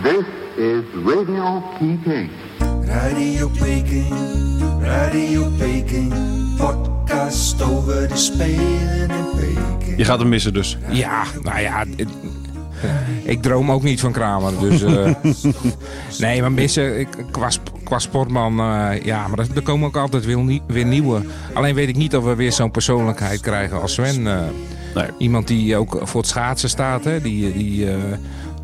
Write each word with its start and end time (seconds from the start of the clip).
This 0.00 0.24
is 0.56 0.82
Radio 1.04 1.62
PK. 1.78 2.28
Radio 2.86 3.48
Peking, 3.48 4.14
Radio 4.80 5.50
Peking, 5.58 6.12
podcast 6.56 7.62
over 7.62 8.08
de 8.08 8.16
Spelen 8.16 9.10
in 9.10 9.24
Peking. 9.36 9.96
Je 9.96 10.04
gaat 10.04 10.18
hem 10.18 10.28
missen 10.28 10.52
dus. 10.54 10.78
Ja, 10.90 11.22
nou 11.42 11.60
ja. 11.60 11.78
het- 11.96 12.08
ik 13.24 13.42
droom 13.42 13.70
ook 13.70 13.82
niet 13.82 14.00
van 14.00 14.12
Kramer. 14.12 14.52
Dus, 14.60 14.82
eh, 14.82 15.10
nee, 16.18 16.40
maar 16.40 16.52
missen 16.52 17.00
ik, 17.00 17.08
qua, 17.30 17.50
sp- 17.50 17.70
qua 17.84 17.98
sportman. 17.98 18.60
eh, 18.60 19.02
ja, 19.04 19.28
maar 19.28 19.38
er, 19.54 19.62
komen 19.62 19.86
ook 19.88 19.96
altijd 19.96 20.24
weer, 20.24 20.38
nie- 20.38 20.62
weer 20.66 20.86
nieuwe. 20.86 21.20
Alleen 21.52 21.74
weet 21.74 21.88
ik 21.88 21.96
niet 21.96 22.16
of 22.16 22.24
we 22.24 22.34
weer 22.34 22.52
zo'n 22.52 22.70
persoonlijkheid 22.70 23.40
krijgen 23.40 23.80
als 23.80 23.92
Sven. 23.92 24.26
eh. 24.26 24.40
Nee. 24.94 25.06
Iemand 25.18 25.46
die 25.48 25.76
ook 25.76 25.98
voor 26.02 26.20
het 26.20 26.30
schaatsen 26.30 26.68
staat. 26.68 27.04
Hè? 27.04 27.20
Die, 27.20 27.52
die 27.52 27.90
eh, 27.90 27.94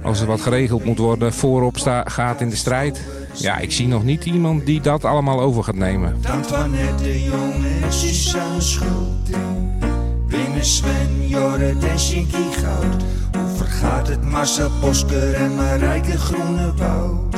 als 0.02 0.20
er 0.20 0.27
wat 0.27 0.41
geregeld 0.41 0.84
moet 0.84 0.98
worden, 0.98 1.33
voorop 1.33 1.77
gaat 2.05 2.41
in 2.41 2.48
de 2.48 2.57
strijd. 2.57 3.01
Ja, 3.33 3.59
ik 3.59 3.73
zie 3.73 3.87
nog 3.87 4.05
niet 4.05 4.24
iemand 4.24 4.66
die 4.66 4.80
dat 4.80 5.05
allemaal 5.05 5.40
over 5.40 5.65
gaat 5.65 5.74
nemen. 5.74 6.16
Antoinette 6.30 7.02
de 7.02 7.23
Jong 7.23 7.55
en 7.82 7.93
Suzanne 7.93 8.60
Schulting. 8.60 9.82
Winnen 10.27 10.65
Sven, 10.65 11.29
Jorrit 11.29 11.85
en 11.85 11.99
Shinky 11.99 12.51
Goud. 12.52 13.02
Hoe 13.32 13.57
vergaat 13.57 14.09
het 14.09 14.23
Marcel 14.23 14.71
Bosker 14.80 15.35
en 15.35 15.55
Marijke 15.55 16.18
Groenewoud? 16.18 17.35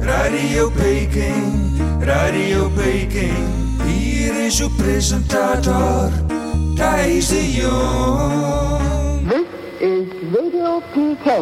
Radio 0.00 0.70
Peking, 0.70 1.80
Radio 2.00 2.70
Peking. 2.74 3.46
Hier 3.86 4.46
is 4.46 4.60
uw 4.60 4.70
presentator, 4.76 6.10
Thijs 6.74 7.28
de 7.28 7.52
Jong. 7.52 9.05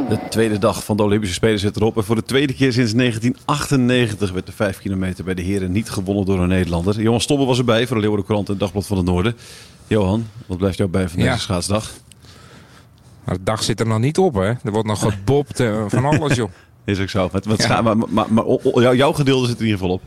De 0.08 0.18
tweede 0.30 0.58
dag 0.58 0.84
van 0.84 0.96
de 0.96 1.02
Olympische 1.02 1.34
Spelen 1.34 1.58
zit 1.58 1.76
erop. 1.76 1.96
En 1.96 2.04
voor 2.04 2.14
de 2.16 2.22
tweede 2.22 2.52
keer 2.54 2.72
sinds 2.72 2.92
1998 2.94 4.32
werd 4.32 4.46
de 4.46 4.52
5 4.52 4.78
kilometer 4.78 5.24
bij 5.24 5.34
de 5.34 5.42
heren 5.42 5.72
niet 5.72 5.90
gewonnen 5.90 6.24
door 6.24 6.38
een 6.40 6.48
Nederlander. 6.48 7.00
Johan 7.00 7.20
Stobbel 7.20 7.46
was 7.46 7.58
erbij 7.58 7.86
voor 7.86 7.94
de 7.96 8.00
Leeuwardenkrant 8.02 8.48
en 8.48 8.58
Dagblad 8.58 8.86
van 8.86 8.96
het 8.96 9.06
Noorden. 9.06 9.36
Johan, 9.86 10.26
wat 10.46 10.58
blijft 10.58 10.76
jou 10.76 10.90
bij 10.90 11.08
van 11.08 11.16
deze 11.18 11.30
Ja. 11.30 11.36
schaatsdag? 11.36 11.90
Maar 13.24 13.34
de 13.36 13.42
dag 13.42 13.62
zit 13.62 13.80
er 13.80 13.86
nog 13.86 13.98
niet 13.98 14.18
op, 14.18 14.34
hè? 14.34 14.40
Er 14.64 14.70
wordt 14.70 14.88
nog 14.88 14.98
gebobt 15.00 15.60
en 15.60 15.90
van 15.90 16.04
alles, 16.04 16.34
joh. 16.36 16.50
Is 16.84 17.00
ook 17.00 17.08
zo. 17.08 17.28
Met, 17.32 17.46
met 17.46 17.58
Ja. 17.58 17.64
scha- 17.64 17.82
maar 17.82 17.96
maar, 17.96 18.26
maar 18.32 18.44
o- 18.44 18.60
o- 18.62 18.80
jou- 18.80 18.96
jouw 18.96 19.12
gedeelte 19.12 19.46
zit 19.46 19.54
er 19.54 19.60
in 19.64 19.66
ieder 19.66 19.80
geval 19.80 19.94
op. 19.94 20.02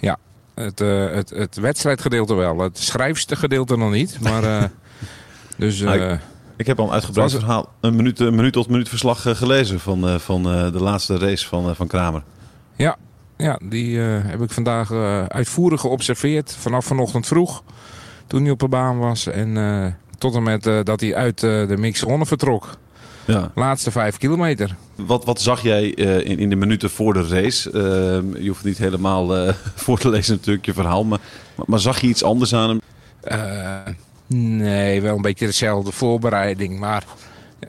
Ja, 0.00 0.16
het, 0.54 0.80
eh, 0.80 1.10
het, 1.10 1.30
het 1.30 1.56
wedstrijdgedeelte 1.56 2.34
wel. 2.34 2.58
Het 2.58 2.78
schrijfste 2.78 3.36
gedeelte 3.36 3.76
nog 3.76 3.90
niet. 3.92 4.18
Maar, 4.20 4.44
eh, 4.44 4.64
dus 5.56 5.84
Ah, 5.84 6.10
eh, 6.10 6.18
Ik 6.56 6.66
heb 6.66 6.78
al 6.78 6.86
een 6.86 6.92
uitgebreid 6.92 7.30
verhaal, 7.30 7.68
een 7.80 7.96
minuut, 7.96 8.20
een 8.20 8.34
minuut 8.34 8.52
tot 8.52 8.68
minuut 8.68 8.88
verslag 8.88 9.26
eh, 9.26 9.34
gelezen 9.34 9.80
van, 9.80 10.08
eh, 10.08 10.14
van 10.18 10.48
eh, 10.48 10.72
de 10.72 10.82
laatste 10.82 11.18
race 11.18 11.46
van, 11.48 11.76
van 11.76 11.86
Kramer. 11.86 12.22
ja, 12.76 12.96
ja, 13.36 13.58
die 13.62 13.98
heb 13.98 14.40
ik 14.40 14.50
vandaag 14.50 14.92
uitvoerig 15.28 15.80
geobserveerd. 15.80 16.56
Vanaf 16.58 16.84
vanochtend 16.84 17.26
vroeg, 17.26 17.62
toen 18.26 18.42
hij 18.42 18.50
op 18.50 18.58
de 18.58 18.68
baan 18.68 18.98
was. 18.98 19.26
En 19.26 19.98
tot 20.18 20.34
en 20.34 20.42
met 20.42 20.62
dat 20.62 21.00
hij 21.00 21.14
uit 21.14 21.40
de 21.40 21.74
mix 21.78 22.00
ronde 22.00 22.26
vertrok. 22.26 22.76
Ja. 23.24 23.50
Laatste 23.54 23.90
vijf 23.90 24.16
kilometer. 24.16 24.76
Wat, 24.94 25.24
wat 25.24 25.40
zag 25.40 25.62
jij 25.62 25.88
in, 25.88 26.38
in 26.38 26.50
de 26.50 26.56
minuten 26.56 26.90
voor 26.90 27.12
de 27.12 27.26
race? 27.26 27.70
Eh, 27.70 28.42
je 28.42 28.48
hoeft 28.48 28.64
niet 28.64 28.78
helemaal 28.78 29.52
voor 29.84 29.98
te 29.98 30.08
lezen 30.08 30.34
natuurlijk 30.34 30.66
je 30.66 30.72
verhaal. 30.72 31.04
Maar, 31.04 31.18
maar, 31.54 31.66
maar 31.68 31.80
zag 31.80 32.00
je 32.00 32.06
iets 32.06 32.24
anders 32.24 32.54
aan 32.54 32.68
hem? 32.68 32.80
Eh, 34.28 34.36
nee, 34.36 35.02
wel 35.02 35.16
een 35.16 35.22
beetje 35.22 35.46
dezelfde 35.46 35.92
voorbereiding. 35.92 36.78
Maar 36.78 37.04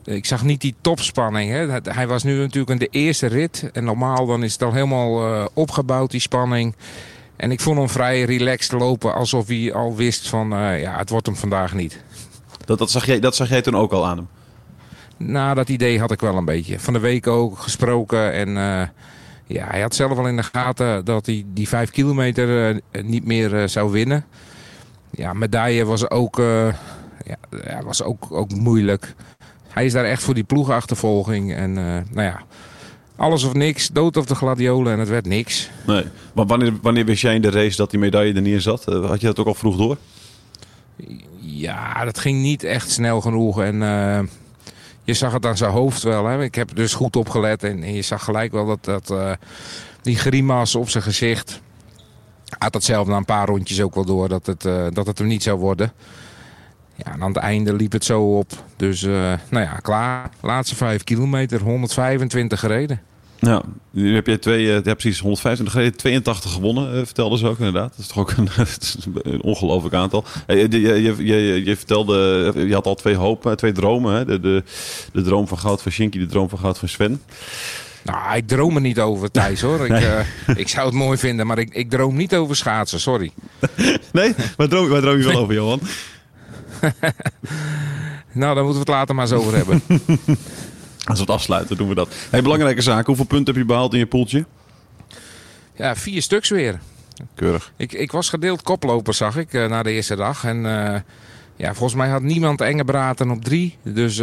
ik 0.04 0.24
zag 0.24 0.44
niet 0.44 0.60
die 0.60 0.74
topspanning. 0.80 1.50
Hè. 1.50 1.92
Hij 1.92 2.06
was 2.06 2.22
nu 2.22 2.38
natuurlijk 2.38 2.70
in 2.70 2.78
de 2.78 2.98
eerste 2.98 3.26
rit. 3.26 3.70
En 3.72 3.84
normaal 3.84 4.26
dan 4.26 4.42
is 4.42 4.52
het 4.52 4.62
al 4.62 4.72
helemaal 4.72 5.34
eh, 5.34 5.46
opgebouwd, 5.52 6.10
die 6.10 6.20
spanning. 6.20 6.74
En 7.36 7.50
ik 7.50 7.60
vond 7.60 7.78
hem 7.78 7.88
vrij 7.88 8.22
relaxed 8.22 8.80
lopen. 8.80 9.14
Alsof 9.14 9.46
hij 9.46 9.74
al 9.74 9.94
wist 9.94 10.28
van, 10.28 10.52
eh, 10.52 10.80
ja, 10.80 10.98
het 10.98 11.10
wordt 11.10 11.26
hem 11.26 11.36
vandaag 11.36 11.74
niet. 11.74 12.02
Dat, 12.64 12.78
dat, 12.78 12.90
zag 12.90 13.06
jij, 13.06 13.20
dat 13.20 13.36
zag 13.36 13.48
jij 13.48 13.62
toen 13.62 13.76
ook 13.76 13.92
al 13.92 14.06
aan 14.06 14.16
hem. 14.16 14.28
Nou, 15.16 15.54
dat 15.54 15.68
idee 15.68 16.00
had 16.00 16.10
ik 16.10 16.20
wel 16.20 16.36
een 16.36 16.44
beetje. 16.44 16.80
Van 16.80 16.92
de 16.92 16.98
week 16.98 17.26
ook 17.26 17.58
gesproken. 17.58 18.32
En 18.32 18.48
eh, 18.56 18.88
ja, 19.46 19.66
hij 19.66 19.80
had 19.80 19.94
zelf 19.94 20.18
al 20.18 20.28
in 20.28 20.36
de 20.36 20.42
gaten 20.42 21.04
dat 21.04 21.26
hij 21.26 21.44
die 21.46 21.68
vijf 21.68 21.90
kilometer 21.90 22.70
eh, 22.90 23.02
niet 23.02 23.24
meer 23.24 23.56
eh, 23.60 23.68
zou 23.68 23.90
winnen. 23.90 24.24
Ja, 25.10 25.32
medaille 25.32 25.84
was 25.84 26.10
ook, 26.10 26.38
eh, 26.38 26.68
ja, 27.64 27.82
was 27.84 28.02
ook, 28.02 28.26
ook 28.30 28.54
moeilijk. 28.54 29.14
Hij 29.68 29.84
is 29.84 29.92
daar 29.92 30.04
echt 30.04 30.22
voor 30.22 30.34
die 30.34 30.44
ploegachtervolging. 30.44 31.54
En 31.54 31.78
eh, 31.78 31.84
nou 32.10 32.26
ja, 32.26 32.42
alles 33.16 33.44
of 33.44 33.54
niks. 33.54 33.88
Dood 33.88 34.16
of 34.16 34.26
de 34.26 34.34
gladiolen. 34.34 34.92
En 34.92 34.98
het 34.98 35.08
werd 35.08 35.26
niks. 35.26 35.70
Nee. 35.86 36.04
Maar 36.32 36.46
wanneer, 36.46 36.72
wanneer 36.82 37.04
wist 37.04 37.22
jij 37.22 37.34
in 37.34 37.42
de 37.42 37.50
race 37.50 37.76
dat 37.76 37.90
die 37.90 37.98
medaille 37.98 38.34
er 38.34 38.42
neer 38.42 38.60
zat? 38.60 38.88
Eh, 38.88 39.06
had 39.06 39.20
je 39.20 39.26
dat 39.26 39.38
ook 39.38 39.46
al 39.46 39.54
vroeg 39.54 39.76
door? 39.76 39.96
Ja, 41.40 42.04
dat 42.04 42.18
ging 42.18 42.42
niet 42.42 42.64
echt 42.64 42.90
snel 42.90 43.20
genoeg. 43.20 43.60
En 43.60 43.78
je 45.02 45.14
zag 45.14 45.32
het 45.32 45.46
aan 45.46 45.56
zijn 45.56 45.70
hoofd 45.70 46.02
wel. 46.02 46.26
Hè. 46.26 46.42
Ik 46.42 46.54
heb 46.54 46.74
dus 46.74 46.94
goed 46.94 47.16
opgelet. 47.16 47.62
En, 47.62 47.82
en 47.82 47.94
je 47.94 48.02
zag 48.02 48.24
gelijk 48.24 48.52
wel 48.52 48.66
dat, 48.66 48.84
dat 48.84 49.36
die 50.02 50.16
grimas 50.16 50.74
op 50.74 50.88
zijn 50.88 51.02
gezicht. 51.02 51.60
Had 52.58 52.72
dat 52.72 52.84
zelf 52.84 53.06
na 53.06 53.16
een 53.16 53.24
paar 53.24 53.46
rondjes 53.46 53.80
ook 53.80 53.94
wel 53.94 54.04
door 54.04 54.28
dat 54.28 54.46
het, 54.46 54.64
eh, 54.64 54.86
dat 54.92 55.06
het 55.06 55.18
hem 55.18 55.26
niet 55.26 55.42
zou 55.42 55.58
worden. 55.58 55.92
Ja, 56.96 57.16
aan 57.18 57.28
het 57.28 57.36
einde 57.36 57.74
liep 57.74 57.92
het 57.92 58.04
zo 58.04 58.36
op. 58.38 58.52
Dus 58.76 59.02
eh, 59.02 59.32
nou 59.50 59.64
ja, 59.64 59.78
klaar. 59.82 60.30
Laatste 60.40 60.76
vijf 60.76 61.04
kilometer, 61.04 61.60
125 61.60 62.60
gereden. 62.60 63.00
Ja, 63.38 63.62
nu 63.90 64.14
heb 64.14 64.26
je 64.26 64.38
twee, 64.38 64.76
eh, 64.76 64.84
ja, 64.84 64.94
precies 64.94 65.20
125 65.20 65.74
gereden, 65.74 65.98
82 65.98 66.52
gewonnen, 66.52 67.06
vertelde 67.06 67.38
ze 67.38 67.46
ook 67.46 67.58
inderdaad. 67.58 67.90
Dat 67.90 67.98
is 67.98 68.06
toch 68.06 68.18
ook 68.18 68.32
een, 68.36 69.40
ongelooflijk 69.50 69.94
aantal. 69.94 70.24
Je, 70.46 70.66
je, 70.70 71.02
je, 71.24 71.64
je, 71.64 71.76
vertelde, 71.76 72.52
je 72.66 72.74
had 72.74 72.86
al 72.86 72.94
twee 72.94 73.16
eh, 73.16 73.52
twee 73.52 73.72
dromen. 73.72 74.26
De, 74.26 74.40
de, 74.40 74.62
de 75.12 75.22
droom 75.22 75.48
van 75.48 75.58
goud 75.58 75.82
van 75.82 75.92
Shinky, 75.92 76.18
de 76.18 76.26
droom 76.26 76.48
van 76.48 76.58
goud 76.58 76.78
van 76.78 76.88
Sven. 76.88 77.22
Nou, 78.06 78.36
ik 78.36 78.48
droom 78.48 78.74
er 78.74 78.80
niet 78.80 79.00
over, 79.00 79.30
Thijs 79.30 79.60
hoor. 79.60 79.84
Ik, 79.84 80.02
eh, 80.02 80.20
ik 80.56 80.68
zou 80.68 80.86
het 80.86 80.94
mooi 80.94 81.18
vinden, 81.18 81.46
maar 81.46 81.58
ik, 81.58 81.74
ik 81.74 81.90
droom 81.90 82.16
niet 82.16 82.34
over 82.34 82.56
schaatsen, 82.56 83.00
sorry. 83.00 83.32
Nee, 84.12 84.34
waar 84.56 84.68
droom, 84.68 84.88
waar 84.88 85.00
droom 85.00 85.18
je 85.18 85.24
wel 85.24 85.40
over, 85.40 85.54
Johan? 85.54 85.80
Nou, 88.32 88.54
daar 88.54 88.64
moeten 88.64 88.82
we 88.84 88.90
het 88.90 88.98
later 88.98 89.14
maar 89.14 89.24
eens 89.24 89.34
over 89.34 89.56
hebben. 89.56 89.82
Als 91.04 91.18
we 91.18 91.24
het 91.24 91.30
afsluiten, 91.30 91.76
doen 91.76 91.88
we 91.88 91.94
dat. 91.94 92.14
Hey, 92.30 92.42
belangrijke 92.42 92.82
zaak, 92.82 93.06
hoeveel 93.06 93.24
punten 93.24 93.46
heb 93.46 93.62
je 93.62 93.68
behaald 93.68 93.92
in 93.92 93.98
je 93.98 94.06
poeltje? 94.06 94.44
Ja, 95.74 95.96
vier 95.96 96.22
stuks 96.22 96.48
weer. 96.48 96.80
Keurig. 97.34 97.72
Ik, 97.76 97.92
ik 97.92 98.12
was 98.12 98.28
gedeeld 98.28 98.62
koploper, 98.62 99.14
zag 99.14 99.36
ik, 99.36 99.52
eh, 99.52 99.68
na 99.68 99.82
de 99.82 99.90
eerste 99.90 100.16
dag. 100.16 100.44
En 100.44 100.66
eh, 100.66 101.00
ja, 101.56 101.74
volgens 101.74 101.94
mij 101.94 102.08
had 102.08 102.22
niemand 102.22 102.60
Engebraten 102.60 103.30
op 103.30 103.44
drie. 103.44 103.76
Dus 103.82 104.18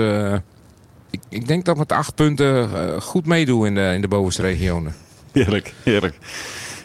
ik, 1.14 1.20
ik 1.30 1.48
denk 1.48 1.66
dat 1.66 1.78
met 1.78 1.92
acht 1.92 2.16
punten 2.16 2.70
eh, 2.74 3.02
goed 3.02 3.26
meedoen 3.26 3.66
in 3.66 3.76
de, 3.76 3.92
in 3.96 4.02
de 4.02 4.08
bovenste 4.08 4.42
regionen. 4.42 4.94
Heerlijk, 5.32 5.74
heerlijk. 5.84 6.18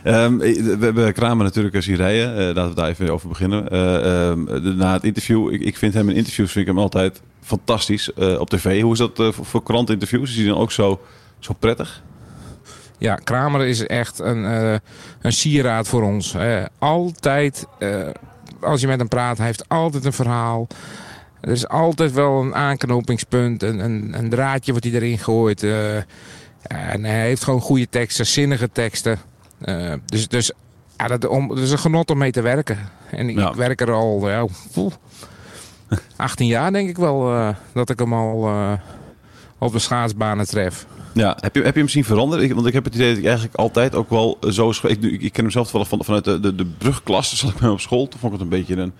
Ehm, 0.03 0.37
we 0.39 0.77
hebben 0.81 1.13
Kramer 1.13 1.45
natuurlijk 1.45 1.83
zien 1.83 1.97
rijden. 1.97 2.37
Eh, 2.39 2.55
laten 2.55 2.69
we 2.69 2.75
daar 2.75 2.89
even 2.89 3.09
over 3.11 3.29
beginnen. 3.29 3.69
Eh, 3.71 4.29
ehm, 4.31 4.45
de- 4.45 4.75
na 4.77 4.93
het 4.93 5.05
interview, 5.05 5.53
ik, 5.53 5.61
ik 5.61 5.77
vind 5.77 5.95
hem 5.95 6.09
in 6.09 6.17
interviews 6.17 6.53
vind 6.53 6.67
ik 6.69 6.73
hem 6.75 6.83
altijd 6.83 7.21
fantastisch 7.43 8.13
eh, 8.15 8.41
op 8.41 8.51
tv. 8.51 8.83
Hoe 8.83 8.93
is 8.93 8.99
dat 8.99 9.19
eh, 9.19 9.33
voor, 9.33 9.45
voor 9.45 9.63
krantinterviews? 9.63 10.31
Is 10.31 10.37
hij 10.37 10.47
dan 10.47 10.59
ook 10.59 10.73
zo, 10.73 11.01
zo 11.39 11.53
prettig? 11.59 12.03
Ja, 12.99 13.15
Kramer 13.15 13.67
is 13.67 13.87
echt 13.87 14.19
een, 14.19 14.45
eh, 14.45 14.75
een 15.21 15.33
sieraad 15.33 15.89
voor 15.89 16.03
ons. 16.03 16.37
altijd, 16.79 17.67
eh, 17.79 18.01
als 18.61 18.81
je 18.81 18.87
met 18.87 18.99
hem 18.99 19.09
praat, 19.09 19.37
hij 19.39 19.47
heeft 19.47 19.69
altijd 19.69 20.05
een 20.05 20.13
verhaal. 20.13 20.67
Er 21.41 21.51
is 21.51 21.69
altijd 21.69 22.13
wel 22.13 22.41
een 22.41 22.55
aanknopingspunt, 22.55 23.63
een, 23.63 23.79
een, 23.79 24.15
een 24.19 24.29
draadje 24.31 24.73
wat 24.73 24.85
hij 24.85 24.93
erin 24.93 25.19
gooit. 25.19 25.63
eh. 25.63 25.97
en 26.63 27.05
hij 27.05 27.21
heeft 27.27 27.45
gewoon 27.45 27.61
goede 27.61 27.89
teksten, 27.89 28.27
zinnige 28.27 28.69
teksten. 28.73 29.19
Eh, 29.61 29.93
dus 30.07 30.29
dus 30.29 30.53
ja, 30.97 31.07
dat, 31.07 31.27
om, 31.27 31.57
is 31.57 31.71
een 31.71 31.79
genot 31.79 32.11
om 32.11 32.19
mee 32.19 32.31
te 32.33 32.41
werken. 32.41 32.79
En 33.11 33.29
ik, 33.29 33.37
Ja. 33.39 33.55
werk 33.55 33.81
er 33.81 33.93
al 33.93 34.29
ja, 34.29 34.47
poeh, 34.73 34.93
18 36.17 36.47
jaar 36.47 36.73
denk 36.73 36.89
ik 36.89 36.97
wel 36.97 37.33
eh, 37.35 37.49
dat 37.75 37.91
ik 37.91 37.99
hem 37.99 38.13
al 38.13 38.51
op 39.59 39.73
de 39.73 39.79
schaatsbanen 39.79 40.47
tref. 40.47 40.87
Ja, 41.15 41.37
heb 41.41 41.55
je, 41.55 41.63
heb 41.63 41.75
je 41.75 41.81
hem 41.81 41.89
zien 41.89 42.05
veranderen? 42.05 42.45
Ik, 42.45 42.55
want 42.55 42.67
ik 42.67 42.73
heb 42.73 42.85
het 42.85 42.95
idee 42.95 43.09
dat 43.09 43.19
ik 43.19 43.25
eigenlijk 43.25 43.57
altijd 43.57 43.95
ook 43.95 44.11
wel 44.11 44.39
zo. 44.51 44.71
Ik, 44.83 45.03
ik 45.03 45.33
ken 45.33 45.43
hem 45.43 45.53
zelf 45.53 45.73
wel 45.73 45.85
van, 45.85 46.05
vanuit 46.05 46.25
de, 46.25 46.41
de, 46.41 46.55
de 46.55 46.67
brugklas. 46.67 47.37
Zat 47.39 47.51
ik 47.51 47.59
hem 47.59 47.71
op 47.71 47.81
school. 47.81 48.09
Toen 48.09 48.21
vond 48.21 48.33
ik 48.35 48.39
het 48.41 48.53
een 48.53 48.59
beetje 48.59 48.77
een 48.77 48.93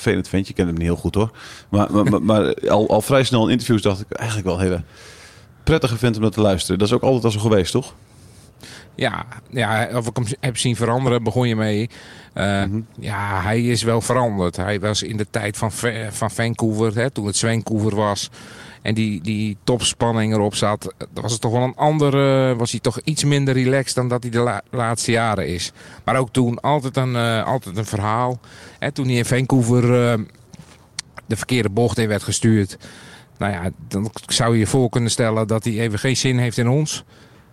vervelend 0.00 0.28
ventje. 0.28 0.50
Ik 0.50 0.54
ken 0.56 0.66
hem 0.66 0.74
niet 0.74 0.82
heel 0.84 0.96
goed 0.96 1.14
hoor. 1.14 1.30
Maar, 1.68 1.92
maar, 1.92 2.04
maar, 2.04 2.22
maar 2.22 2.54
al, 2.68 2.88
al 2.88 3.00
vrij 3.00 3.24
snel 3.24 3.44
in 3.44 3.50
interviews 3.50 3.82
dacht 3.82 4.00
ik 4.00 4.12
eigenlijk 4.12 4.48
wel 4.48 4.56
een 4.56 4.62
hele 4.64 4.82
prettige 5.64 5.96
vent 5.96 6.16
om 6.16 6.22
naar 6.22 6.30
te 6.30 6.40
luisteren. 6.40 6.78
Dat 6.78 6.88
is 6.88 6.94
ook 6.94 7.02
altijd 7.02 7.24
al 7.24 7.30
zo 7.30 7.38
geweest, 7.40 7.72
toch? 7.72 7.94
Ja, 8.94 9.26
ja, 9.50 9.88
of 9.94 10.06
ik 10.06 10.16
hem 10.16 10.26
heb 10.40 10.56
zien 10.58 10.76
veranderen, 10.76 11.22
begon 11.22 11.48
je 11.48 11.56
mee. 11.56 11.90
Uh, 12.34 12.62
Ja, 12.98 13.42
hij 13.42 13.62
is 13.62 13.82
wel 13.82 14.00
veranderd. 14.00 14.56
Hij 14.56 14.80
was 14.80 15.02
in 15.02 15.16
de 15.16 15.26
tijd 15.30 15.56
van, 15.56 15.72
Va- 15.72 16.10
van 16.10 16.30
Vancouver, 16.30 16.94
hè, 16.94 17.10
toen 17.10 17.26
het 17.26 17.38
Vancouver 17.38 17.94
was. 17.94 18.30
En 18.84 18.94
die, 18.94 19.20
die 19.20 19.56
topspanning 19.64 20.32
erop 20.32 20.54
zat. 20.54 20.94
Was 21.12 21.32
het 21.32 21.40
toch 21.40 21.52
wel 21.52 21.62
een 21.62 21.76
andere. 21.76 22.54
Was 22.56 22.70
hij 22.70 22.80
toch 22.80 23.00
iets 23.04 23.24
minder 23.24 23.54
relaxed 23.54 23.94
dan 23.94 24.08
dat 24.08 24.22
hij 24.22 24.32
de 24.32 24.38
la- 24.38 24.62
laatste 24.70 25.10
jaren 25.10 25.48
is. 25.48 25.72
Maar 26.04 26.16
ook 26.16 26.32
toen 26.32 26.60
altijd 26.60 26.96
een, 26.96 27.16
eh, 27.16 27.44
altijd 27.44 27.76
een 27.76 27.84
verhaal. 27.84 28.40
Hè, 28.78 28.92
toen 28.92 29.06
hij 29.06 29.14
in 29.14 29.24
Vancouver 29.24 30.10
eh, 30.10 30.18
de 31.26 31.36
verkeerde 31.36 31.68
bocht 31.68 31.98
in 31.98 32.08
werd 32.08 32.22
gestuurd. 32.22 32.78
Nou 33.38 33.52
ja, 33.52 33.70
dan 33.88 34.10
zou 34.26 34.52
je 34.52 34.58
je 34.58 34.66
voor 34.66 34.88
kunnen 34.88 35.10
stellen 35.10 35.46
dat 35.46 35.64
hij 35.64 35.78
even 35.78 35.98
geen 35.98 36.16
zin 36.16 36.38
heeft 36.38 36.58
in 36.58 36.68
ons. 36.68 37.04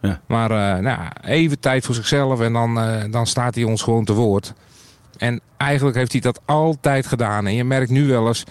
Ja. 0.02 0.22
Maar 0.28 0.52
eh, 0.52 0.82
nou, 0.82 1.00
even 1.24 1.60
tijd 1.60 1.86
voor 1.86 1.96
zichzelf 1.96 2.42
en 2.42 2.54
dan, 2.54 2.80
dan 3.12 3.28
staat 3.28 3.56
hij 3.56 3.64
ons 3.64 3.82
gewoon 3.82 4.06
te 4.06 4.14
woord. 4.14 4.54
En 5.18 5.42
eigenlijk 5.58 5.98
heeft 5.98 6.12
hij 6.12 6.22
dat 6.22 6.42
altijd 6.46 7.08
gedaan. 7.08 7.48
En 7.48 7.56
je 7.56 7.64
merkt 7.64 7.90
nu 7.90 8.08
wel 8.08 8.28
eens 8.28 8.44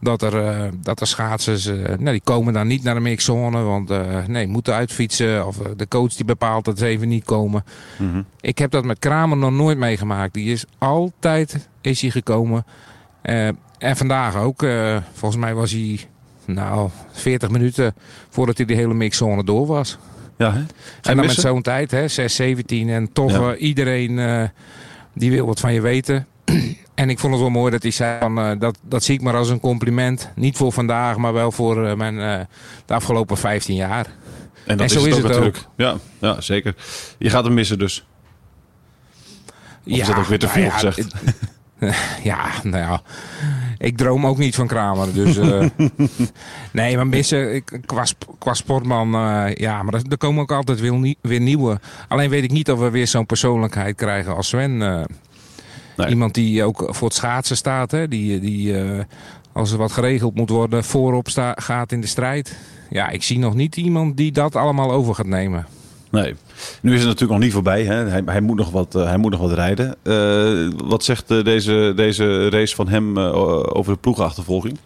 dat 0.00 0.22
er, 0.22 0.46
eh, 0.46 0.68
dat 0.82 1.00
er 1.00 1.06
schaatsers, 1.06 1.66
eh, 1.66 1.76
nou, 1.76 2.10
die 2.10 2.20
komen 2.24 2.52
dan 2.52 2.66
niet 2.66 2.82
naar 2.82 2.94
de 2.94 3.00
mixzone. 3.00 3.62
Want 3.62 3.90
eh, 3.90 4.26
nee, 4.26 4.46
moeten 4.46 4.74
uitfietsen. 4.74 5.46
Of 5.46 5.56
de 5.76 5.88
coach 5.88 6.14
die 6.14 6.24
bepaalt 6.24 6.64
dat 6.64 6.78
ze 6.78 6.86
even 6.86 7.08
niet 7.08 7.24
komen. 7.24 7.64
Mhm. 7.98 8.22
Ik 8.40 8.58
heb 8.58 8.70
dat 8.70 8.84
met 8.84 8.98
Kramer 8.98 9.36
nog 9.36 9.52
nooit 9.52 9.78
meegemaakt. 9.78 10.34
Die 10.34 10.52
is 10.52 10.64
altijd 10.78 11.68
is 11.80 12.00
hij 12.00 12.10
gekomen. 12.10 12.64
En 13.22 13.96
vandaag 13.96 14.36
ook. 14.36 14.64
volgens 15.12 15.40
mij 15.40 15.54
was 15.54 15.70
hij 15.72 16.00
nou 16.44 16.90
40 17.12 17.50
minuten 17.50 17.94
voordat 18.28 18.56
hij 18.56 18.66
de 18.66 18.74
hele 18.74 18.94
mixzone 18.94 19.44
door 19.44 19.66
was. 19.66 19.98
Ja, 20.38 20.52
hè? 20.52 20.58
En 21.02 21.16
dan 21.16 21.26
met 21.26 21.30
zo'n 21.30 21.62
tijd, 21.62 21.90
hè, 21.90 22.08
6, 22.08 22.34
17. 22.34 22.88
En 22.88 23.12
toch 23.12 23.30
Ja. 23.30 23.56
iedereen 23.56 24.50
die 25.14 25.30
wil 25.30 25.46
wat 25.46 25.60
van 25.60 25.72
je 25.72 25.80
weten. 25.80 26.26
En 26.96 27.10
ik 27.10 27.18
vond 27.18 27.32
het 27.32 27.42
wel 27.42 27.50
mooi 27.50 27.70
dat 27.70 27.82
hij 27.82 27.90
zei, 27.90 28.18
van, 28.20 28.38
eh, 28.38 28.50
dat, 28.58 28.78
dat 28.82 29.04
zie 29.04 29.14
ik 29.14 29.22
maar 29.22 29.36
als 29.36 29.48
een 29.50 29.60
compliment. 29.60 30.30
Niet 30.34 30.56
voor 30.56 30.72
vandaag, 30.72 31.16
maar 31.16 31.32
wel 31.32 31.52
voor 31.52 31.86
eh, 31.86 31.94
mijn, 31.96 32.20
eh, 32.20 32.40
de 32.86 32.94
afgelopen 32.94 33.36
15 33.36 33.74
jaar. 33.74 34.06
En 34.06 34.76
dat 34.76 34.78
En 34.78 34.84
is 34.84 34.92
zo 34.92 34.98
het 34.98 35.06
is 35.08 35.12
ook 35.14 35.18
het 35.22 35.28
natuurlijk. 35.28 35.58
Ja, 35.76 35.96
ja, 36.18 36.40
zeker. 36.40 36.74
Je 37.18 37.30
gaat 37.30 37.44
hem 37.44 37.54
missen 37.54 37.78
dus. 37.78 38.06
Of 39.86 39.96
is 39.98 40.06
dat 40.06 40.16
ook 40.16 40.24
weer 40.24 40.38
te 40.38 40.46
nou 40.46 40.58
veel 40.58 40.66
ja, 40.68 40.70
gezegd? 40.72 40.96
het- 40.96 41.14
Ja, 42.22 42.46
nou 42.62 42.76
ja. 42.76 43.02
Ik 43.78 43.96
droom 43.96 44.26
ook 44.26 44.38
niet 44.38 44.54
van 44.54 44.66
Kramer. 44.66 45.12
Dus, 45.14 45.36
nee, 46.72 46.96
maar 46.96 47.06
missen, 47.06 47.54
ik, 47.54 47.80
qua, 47.86 48.04
sp- 48.04 48.30
qua 48.38 48.54
sportman, 48.54 49.10
ja, 49.54 49.82
maar 49.82 49.94
er, 50.08 50.18
komen 50.18 50.42
ook 50.42 50.52
altijd 50.52 50.80
weer, 50.80 50.92
nie- 50.92 51.18
weer 51.20 51.40
nieuwe. 51.40 51.80
Alleen 52.08 52.30
weet 52.30 52.44
ik 52.44 52.50
niet 52.50 52.70
of 52.70 52.78
we 52.78 52.90
weer 52.90 53.06
zo'n 53.06 53.26
persoonlijkheid 53.26 53.96
krijgen 53.96 54.36
als 54.36 54.48
Sven. 54.48 54.82
eh. 54.82 55.02
Nee. 55.96 56.08
Iemand 56.08 56.34
die 56.34 56.64
ook 56.64 56.86
voor 56.88 57.08
het 57.08 57.16
schaatsen 57.16 57.56
staat, 57.56 57.90
hè, 57.90 58.08
die, 58.08 58.40
die 58.40 58.80
eh, 58.80 59.04
als 59.52 59.72
er 59.72 59.78
wat 59.78 59.92
geregeld 59.92 60.34
moet 60.34 60.50
worden, 60.50 60.84
voorop 60.84 61.28
gaat 61.54 61.92
in 61.92 62.00
de 62.00 62.06
strijd. 62.06 62.56
Ja, 62.90 63.08
ik 63.08 63.22
zie 63.22 63.38
nog 63.38 63.54
niet 63.54 63.76
iemand 63.76 64.16
die 64.16 64.32
dat 64.32 64.56
allemaal 64.56 64.92
over 64.92 65.14
gaat 65.14 65.26
nemen. 65.26 65.66
Nee. 66.10 66.34
Nu 66.82 66.92
is 66.92 66.98
het 66.98 67.08
natuurlijk 67.08 67.32
nog 67.32 67.40
niet 67.40 67.52
voorbij. 67.52 67.84
Hè? 67.84 68.08
Hij, 68.08 68.22
hij, 68.26 68.40
moet 68.40 68.56
nog 68.56 68.70
wat, 68.70 68.94
eh, 68.94 69.04
hij 69.04 69.16
moet 69.16 69.30
nog 69.30 69.40
wat 69.40 69.52
rijden. 69.52 69.96
Eh, 70.02 70.80
wat 70.88 71.04
zegt 71.04 71.28
deze, 71.28 71.92
deze 71.96 72.50
race 72.50 72.74
van 72.74 72.88
hem 72.88 73.18
over 73.18 73.92
de 73.92 73.98
ploegachtervolging? 73.98 74.78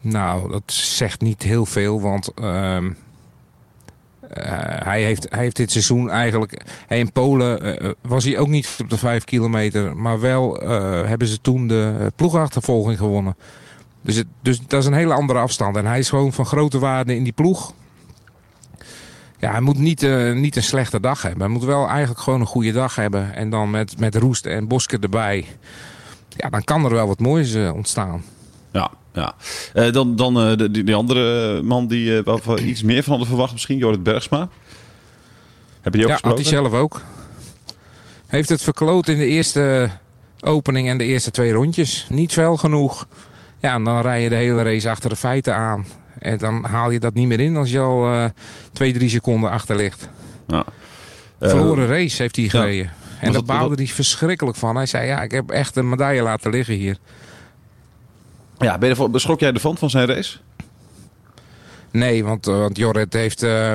Nou, 0.00 0.50
dat 0.50 0.62
zegt 0.72 1.20
niet 1.20 1.42
heel 1.42 1.66
veel, 1.66 2.00
want 2.00 2.30
eh, 4.20 4.52
hij, 4.84 5.02
heeft, 5.02 5.26
hij 5.30 5.42
heeft 5.42 5.56
dit 5.56 5.70
seizoen 5.70 6.10
eigenlijk... 6.10 6.60
Hij 6.86 6.98
in 6.98 7.12
Polen 7.12 7.80
eh, 7.80 7.90
was 8.00 8.24
hij 8.24 8.38
ook 8.38 8.48
niet 8.48 8.76
op 8.80 8.90
de 8.90 8.98
5 8.98 9.24
kilometer, 9.24 9.96
maar 9.96 10.20
wel 10.20 10.60
eh, 10.60 11.08
hebben 11.08 11.28
ze 11.28 11.40
toen 11.40 11.66
de 11.66 11.96
eh, 12.00 12.06
ploegachtervolging 12.16 12.98
gewonnen. 12.98 13.36
Dus, 14.02 14.16
het, 14.16 14.26
dus 14.42 14.60
dat 14.66 14.80
is 14.80 14.86
een 14.86 14.92
hele 14.92 15.14
andere 15.14 15.38
afstand. 15.38 15.76
En 15.76 15.86
hij 15.86 15.98
is 15.98 16.08
gewoon 16.08 16.32
van 16.32 16.46
grote 16.46 16.78
waarde 16.78 17.14
in 17.14 17.22
die 17.22 17.32
ploeg. 17.32 17.72
Ja, 19.38 19.50
hij 19.50 19.60
moet 19.60 19.78
niet, 19.78 20.02
eh, 20.02 20.32
niet 20.32 20.56
een 20.56 20.62
slechte 20.62 21.00
dag 21.00 21.22
hebben. 21.22 21.40
Hij 21.40 21.50
moet 21.50 21.64
wel 21.64 21.88
eigenlijk 21.88 22.20
gewoon 22.20 22.40
een 22.40 22.46
goede 22.46 22.72
dag 22.72 22.94
hebben. 22.94 23.34
En 23.34 23.50
dan 23.50 23.70
met, 23.70 23.98
met 23.98 24.14
Roest 24.14 24.46
en 24.46 24.68
Bosker 24.68 25.00
erbij. 25.00 25.46
Ja, 26.28 26.48
dan 26.48 26.64
kan 26.64 26.84
er 26.84 26.90
wel 26.90 27.06
wat 27.06 27.20
moois 27.20 27.54
eh, 27.54 27.74
ontstaan. 27.74 28.22
Ja, 28.72 28.90
ja. 29.12 29.34
Eh, 29.74 29.92
dan 29.92 30.16
dan 30.16 30.34
de, 30.34 30.70
die, 30.70 30.84
die 30.84 30.94
andere 30.94 31.62
man 31.62 31.86
die, 31.86 32.16
eh, 32.18 32.24
waar 32.24 32.38
we 32.44 32.64
iets 32.64 32.82
meer 32.82 33.02
van 33.02 33.08
hadden 33.10 33.28
verwacht 33.28 33.52
misschien, 33.52 33.78
Jorrit 33.78 34.02
Bergsma. 34.02 34.48
Heb 35.80 35.94
je 35.94 36.00
die 36.00 36.02
ook 36.12 36.18
Ja, 36.18 36.28
had 36.28 36.38
gesproken? 36.38 36.42
hij 36.62 36.70
zelf 36.70 36.82
ook. 36.82 37.00
Heeft 38.26 38.48
het 38.48 38.62
verkloot 38.62 39.08
in 39.08 39.18
de 39.18 39.26
eerste 39.26 39.90
opening 40.40 40.88
en 40.88 40.98
de 40.98 41.04
eerste 41.04 41.30
twee 41.30 41.52
rondjes. 41.52 42.06
Niet 42.10 42.32
fel 42.32 42.56
genoeg. 42.56 43.06
Ja, 43.58 43.74
en 43.74 43.84
dan 43.84 44.00
rij 44.00 44.22
je 44.22 44.28
de 44.28 44.34
hele 44.34 44.62
race 44.62 44.90
achter 44.90 45.10
de 45.10 45.16
feiten 45.16 45.54
aan. 45.54 45.86
En 46.18 46.38
dan 46.38 46.64
haal 46.64 46.90
je 46.90 47.00
dat 47.00 47.14
niet 47.14 47.26
meer 47.26 47.40
in 47.40 47.56
als 47.56 47.70
je 47.70 47.78
al 47.80 48.06
eh, 48.12 48.24
twee, 48.72 48.92
drie 48.92 49.08
seconden 49.08 49.50
achter 49.50 49.76
ligt. 49.76 50.08
Ja. 50.46 50.64
Verloren 51.40 51.86
race 51.86 52.22
heeft 52.22 52.36
hij 52.36 52.48
gereden. 52.48 52.84
En 52.86 53.24
daar 53.24 53.32
dat- 53.32 53.46
baalde 53.46 53.68
dat- 53.68 53.78
hij 53.78 53.86
verschrikkelijk 53.86 54.56
van. 54.56 54.76
Hij 54.76 54.86
zei, 54.86 55.06
ja, 55.06 55.22
ik 55.22 55.30
heb 55.30 55.50
echt 55.50 55.76
een 55.76 55.88
medaille 55.88 56.22
laten 56.22 56.50
liggen 56.50 56.74
hier. 56.74 56.96
Ja, 58.58 58.78
ben 58.78 58.88
je 58.88 59.08
beschrok 59.08 59.40
jij 59.40 59.52
ervan, 59.52 59.76
van 59.76 59.90
zijn 59.90 60.06
race? 60.06 60.38
Nee, 61.96 62.24
want, 62.24 62.46
eh, 62.46 62.58
want 62.58 62.76
Jorrit 62.76 63.12
heeft... 63.12 63.42
eh, 63.42 63.74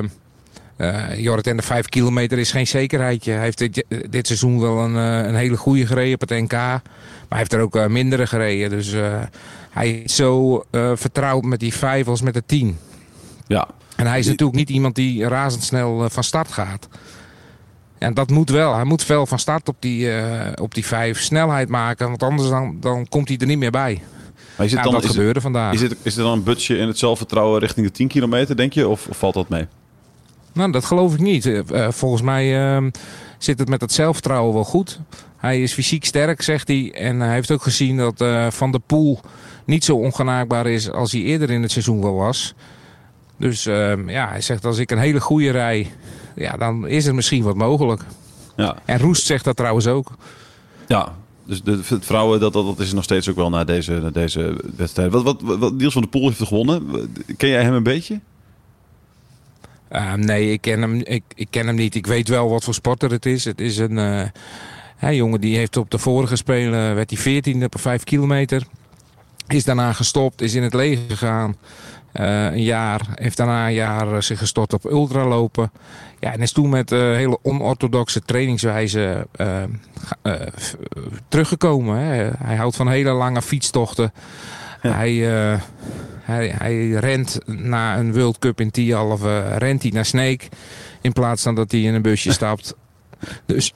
Jorrit 1.16 1.48
en 1.48 1.58
de 1.58 1.64
5 1.64 1.90
kilometer 1.90 2.38
is 2.38 2.52
geen 2.52 2.68
zekerheidje. 2.68 3.32
Hij 3.32 3.44
heeft 3.44 3.58
dit, 3.58 3.86
dit 4.10 4.28
seizoen 4.28 4.60
wel 4.60 4.80
een, 4.80 4.94
een 4.94 5.36
hele 5.36 5.58
goede 5.58 5.86
gereden 5.86 6.14
op 6.14 6.20
het 6.20 6.30
NK. 6.30 6.52
Maar 6.52 6.82
hij 7.30 7.38
heeft 7.38 7.54
er 7.54 7.60
ook 7.60 7.76
eh, 7.76 7.88
mindere 7.88 8.28
gereden. 8.28 8.70
Dus 8.70 8.96
hij 9.70 9.92
is 9.92 10.16
zo 10.16 10.64
vertrouwd 10.96 11.44
met 11.44 11.60
die 11.60 11.74
5 11.74 12.08
als 12.08 12.22
met 12.22 12.34
de 12.34 12.44
10. 12.46 12.78
Ja. 13.48 13.68
En 13.96 14.08
hij 14.08 14.20
is 14.20 14.28
natuurlijk 14.28 14.58
niet 14.58 14.70
iemand 14.70 14.96
die 14.96 15.28
razendsnel 15.28 16.10
van 16.10 16.24
start 16.24 16.52
gaat. 16.52 16.88
En 17.98 18.14
dat 18.14 18.30
moet 18.30 18.50
wel. 18.50 18.76
Hij 18.76 18.84
moet 18.84 19.06
wel 19.06 19.26
van 19.26 19.40
start 19.40 19.68
op 19.70 19.76
die, 19.80 20.10
op 20.62 20.74
die 20.74 20.86
5 20.86 21.20
snelheid 21.20 21.70
maken. 21.70 22.08
Want 22.08 22.24
anders 22.24 22.50
dan, 22.50 22.78
dan 22.80 23.08
komt 23.10 23.28
hij 23.28 23.38
er 23.38 23.48
niet 23.48 23.58
meer 23.58 23.72
bij. 23.72 24.02
Maar 24.56 24.66
is 24.66 24.72
het 24.72 24.84
dan, 24.84 24.94
dat 24.94 25.04
is, 25.04 25.16
het- 25.16 25.42
vandaag. 25.42 25.74
is, 25.74 25.82
het, 25.82 25.96
is 26.02 26.18
er 26.18 26.24
dan 26.24 26.32
een 26.34 26.44
budget 26.44 26.78
in 26.78 26.88
het 26.88 26.98
zelfvertrouwen 27.00 27.60
richting 27.60 27.86
de 27.86 27.92
10 27.92 28.08
kilometer, 28.08 28.56
denk 28.56 28.74
je? 28.74 28.88
Of, 28.88 29.08
of 29.08 29.18
valt 29.18 29.34
dat 29.34 29.50
mee? 29.50 29.68
Nou, 30.54 30.72
dat 30.72 30.86
geloof 30.86 31.14
ik 31.14 31.20
niet. 31.20 31.46
Eh, 31.46 31.86
eh, 31.86 31.92
volgens 31.92 32.22
mij 32.22 32.74
ehm, 32.76 32.90
zit 33.38 33.60
het 33.60 33.70
met 33.70 33.82
het 33.82 33.92
zelfvertrouwen 33.94 34.54
wel 34.54 34.64
goed. 34.64 35.00
Hij 35.38 35.62
is 35.62 35.74
fysiek 35.74 36.06
sterk, 36.06 36.42
zegt 36.42 36.68
hij. 36.68 36.92
En 36.94 37.20
hij 37.20 37.34
heeft 37.34 37.52
ook 37.52 37.62
gezien 37.64 37.98
dat 37.98 38.22
eh, 38.22 38.48
Van 38.50 38.72
der 38.72 38.80
Poel 38.80 39.20
niet 39.66 39.86
zo 39.86 39.96
ongenaakbaar 39.96 40.68
is 40.68 40.92
als 40.92 41.12
hij 41.12 41.22
eerder 41.22 41.50
in 41.50 41.62
het 41.62 41.72
seizoen 41.72 42.02
wel 42.02 42.14
was. 42.16 42.54
Dus 43.38 43.66
ehm, 43.66 44.10
ja, 44.10 44.30
hij 44.30 44.42
zegt 44.42 44.66
als 44.66 44.78
ik 44.78 44.92
een 44.92 44.98
hele 44.98 45.22
goede 45.22 45.52
rij, 45.52 45.92
ja, 46.36 46.58
dan 46.58 46.88
is 46.88 47.06
er 47.06 47.16
misschien 47.16 47.44
wat 47.44 47.56
mogelijk. 47.56 48.02
Ja. 48.56 48.76
En 48.86 49.00
Roest 49.00 49.26
zegt 49.26 49.44
dat 49.44 49.56
trouwens 49.56 49.88
ook. 49.88 50.12
Ja, 50.88 51.16
dus 51.46 51.64
de, 51.64 51.80
het 51.86 52.06
vrouwen, 52.06 52.40
dat, 52.40 52.54
dat, 52.54 52.80
is 52.80 52.94
nog 52.94 53.04
steeds 53.04 53.30
ook 53.30 53.36
wel 53.36 53.50
na 53.50 53.64
deze, 53.64 54.10
deze 54.14 54.64
wedstrijd. 54.76 55.12
Wat, 55.12 55.24
wat, 55.24 55.42
wat, 55.42 55.74
Niels 55.74 55.94
van 55.94 56.02
der 56.02 56.12
Poel 56.12 56.28
heeft 56.28 56.44
gewonnen. 56.44 57.12
Ken 57.38 57.50
jij 57.50 57.64
hem 57.64 57.74
een 57.74 57.84
beetje? 57.84 58.20
Eh, 59.88 60.14
nee, 60.14 60.52
ik 60.52 60.62
ken, 60.62 60.82
hem, 60.82 61.02
ik, 61.04 61.24
ik 61.36 61.48
ken 61.50 61.68
hem 61.68 61.76
niet. 61.76 61.96
Ik 61.96 62.08
weet 62.08 62.28
wel 62.28 62.50
wat 62.50 62.64
voor 62.64 62.74
sporter 62.74 63.12
het 63.12 63.26
is. 63.26 63.46
Het 63.46 63.62
is 63.62 63.78
een 63.78 63.98
eh, 63.98 65.14
jongen 65.14 65.42
die 65.42 65.58
heeft 65.58 65.78
op 65.78 65.92
de 65.92 65.98
vorige 65.98 66.36
spelen, 66.36 66.96
werd 66.96 67.24
hij 67.24 67.42
14e 67.42 67.64
op 67.64 67.80
5 67.80 68.04
kilometer. 68.04 68.64
Is 69.48 69.64
daarna 69.64 69.94
gestopt, 69.94 70.42
is 70.42 70.54
in 70.54 70.64
het 70.64 70.74
leger 70.74 71.04
gegaan. 71.08 71.56
Eh, 72.12 72.46
een 72.46 72.64
jaar, 72.64 73.02
heeft 73.16 73.38
daarna 73.38 73.68
een 73.68 73.74
jaar 73.74 74.14
eh, 74.14 74.22
zich 74.22 74.40
gestort 74.40 74.74
op 74.74 74.86
ultralopen. 74.86 75.72
Ja, 76.20 76.34
en 76.34 76.42
is 76.42 76.52
toen 76.52 76.70
met 76.70 76.92
eh, 76.92 77.00
hele 77.00 77.40
onorthodoxe 77.42 78.22
trainingswijze 78.22 79.28
teruggekomen. 81.28 81.98
Hè. 81.98 82.30
Hij 82.38 82.56
houdt 82.56 82.76
van 82.76 82.90
hele 82.90 83.12
lange 83.12 83.42
fietstochten. 83.42 84.14
Hij, 84.80 85.14
hij, 86.22 86.56
hij 86.58 86.90
rent 86.90 87.40
na 87.46 87.98
een 87.98 88.14
World 88.14 88.40
Cup 88.40 88.60
in 88.60 88.72
Tialf, 88.72 89.26
eh 89.26 89.58
rent 89.58 89.82
hij 89.82 89.92
naar 89.92 90.06
Sneek. 90.06 90.50
In 91.02 91.12
plaats 91.12 91.44
van 91.44 91.56
dat 91.56 91.72
hij 91.72 91.82
in 91.82 91.94
een 91.94 92.02
busje 92.02 92.32
stapt. 92.42 92.76
Dus 93.46 93.74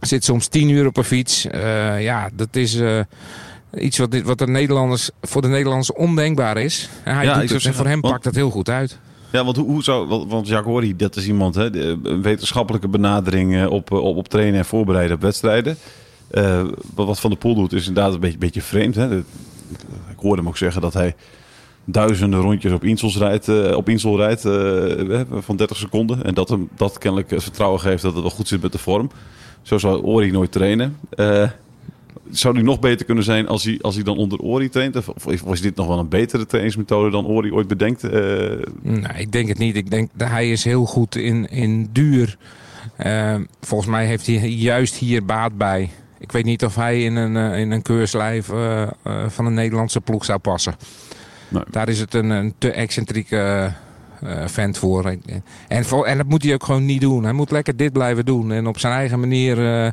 zit 0.00 0.24
soms 0.24 0.46
tien 0.46 0.68
uur 0.68 0.86
op 0.86 0.96
een 0.96 1.04
fiets. 1.04 1.42
Ja, 1.98 2.30
dat 2.32 2.56
is 2.56 2.80
iets 3.74 3.98
wat, 3.98 4.20
wat 4.20 4.38
de 4.38 4.46
Nederlanders, 4.46 5.10
voor 5.22 5.42
de 5.42 5.48
Nederlanders 5.48 5.92
ondenkbaar 5.92 6.56
is. 6.56 6.88
En 7.04 7.14
hij 7.14 7.24
Ja, 7.24 7.40
doet. 7.40 7.64
En 7.66 7.74
voor 7.74 7.86
hem 7.86 8.00
want- 8.00 8.12
pakt 8.12 8.24
dat 8.24 8.34
heel 8.34 8.50
goed 8.50 8.68
uit. 8.68 8.98
Ja, 9.32 9.44
want 9.44 9.56
hoe, 9.56 9.66
hoe 9.66 9.82
zou... 9.82 10.06
Want, 10.26 10.48
Jacques 10.48 10.72
Horry, 10.72 10.96
dat 10.96 11.16
is 11.16 11.26
iemand, 11.26 11.54
hè, 11.54 11.70
de- 11.70 11.98
een 12.02 12.22
wetenschappelijke 12.22 12.88
benadering 12.88 13.56
eh, 13.56 13.70
op, 13.70 13.92
eh, 13.92 13.98
op, 13.98 14.16
op 14.16 14.28
trainen 14.28 14.58
en 14.58 14.64
voorbereiden 14.64 15.16
op 15.16 15.22
wedstrijden. 15.22 15.76
Eh, 16.30 16.64
wat, 16.94 17.20
Van 17.20 17.30
der 17.30 17.38
Poel 17.38 17.54
doet 17.54 17.72
is 17.72 17.86
inderdaad 17.88 18.14
een 18.14 18.20
beetje, 18.20 18.38
beetje 18.38 18.62
vreemd. 18.62 18.94
Hè? 18.94 19.18
Ik 19.18 19.24
hoorde 20.16 20.36
hem 20.40 20.48
ook 20.48 20.56
zeggen 20.56 20.80
dat 20.82 20.92
hij 20.94 21.14
duizenden 21.84 22.40
rondjes 22.40 22.72
op 22.72 22.84
Insels 22.84 23.16
rijdt, 23.18 23.48
eh, 23.48 23.76
op 23.76 23.88
Insel 23.88 24.16
rijdt 24.16 24.44
eh, 24.44 25.20
van 25.40 25.56
30 25.56 25.76
seconden. 25.76 26.24
En 26.24 26.34
dat 26.34 26.48
hem 26.48 26.68
dat 26.76 26.98
kennelijk 26.98 27.30
het 27.30 27.42
vertrouwen 27.42 27.80
geeft 27.80 28.02
dat 28.02 28.12
het 28.12 28.22
wel 28.22 28.30
goed 28.30 28.48
zit 28.48 28.62
met 28.62 28.72
de 28.72 28.78
vorm. 28.78 29.10
Zo 29.62 29.78
zou 29.78 30.02
Ori 30.02 30.30
nooit 30.30 30.52
trainen. 30.52 30.96
Zou 32.30 32.54
hij 32.54 32.62
nog 32.62 32.80
beter 32.80 33.06
kunnen 33.06 33.24
zijn 33.24 33.48
als 33.48 33.64
hij, 33.64 33.78
als 33.80 33.94
hij 33.94 34.04
dan 34.04 34.16
onder 34.16 34.38
Ori 34.38 34.68
traint? 34.68 34.96
Of, 34.96 35.08
of 35.08 35.42
was 35.42 35.60
dit 35.60 35.76
nog 35.76 35.86
wel 35.86 35.98
een 35.98 36.08
betere 36.08 36.46
trainingsmethode 36.46 37.10
dan 37.10 37.26
Ori 37.26 37.52
ooit 37.52 37.68
bedenkt? 37.68 38.02
Nee, 38.82 39.02
ik 39.16 39.32
denk 39.32 39.48
het 39.48 39.58
niet. 39.58 39.76
Ik 39.76 39.90
denk 39.90 40.10
dat 40.14 40.28
hij 40.28 40.50
is 40.50 40.64
heel 40.64 40.84
goed 40.84 41.16
in, 41.16 41.48
in 41.50 41.88
duur. 41.92 42.36
Eh, 42.96 43.34
volgens 43.60 43.90
mij 43.90 44.06
heeft 44.06 44.26
hij 44.26 44.48
juist 44.48 44.94
hier 44.94 45.24
baat 45.24 45.56
bij. 45.56 45.90
Ik 46.18 46.32
weet 46.32 46.44
niet 46.44 46.64
of 46.64 46.74
hij 46.74 47.04
in 47.04 47.16
een, 47.16 47.52
eh, 47.52 47.60
in 47.60 47.70
een 47.70 47.82
keurslijf 47.82 48.46
van 49.26 49.46
een 49.46 49.54
Nederlandse 49.54 50.00
ploeg 50.00 50.24
zou 50.24 50.38
passen. 50.38 50.74
Nee. 51.48 51.62
Daar 51.70 51.88
is 51.88 52.00
het 52.00 52.14
een, 52.14 52.30
een 52.30 52.54
te 52.58 52.70
excentrieke 52.70 53.72
vent 54.46 54.78
voor. 54.78 55.16
En, 55.68 55.84
voor. 55.84 56.06
en 56.06 56.16
dat 56.16 56.26
moet 56.26 56.42
hij 56.42 56.54
ook 56.54 56.64
gewoon 56.64 56.84
niet 56.84 57.00
doen. 57.00 57.24
Hij 57.24 57.32
moet 57.32 57.50
lekker 57.50 57.76
dit 57.76 57.92
blijven 57.92 58.24
doen. 58.24 58.52
En 58.52 58.66
op 58.66 58.78
zijn 58.78 58.92
eigen 58.92 59.20
manier 59.20 59.84
eh, 59.84 59.90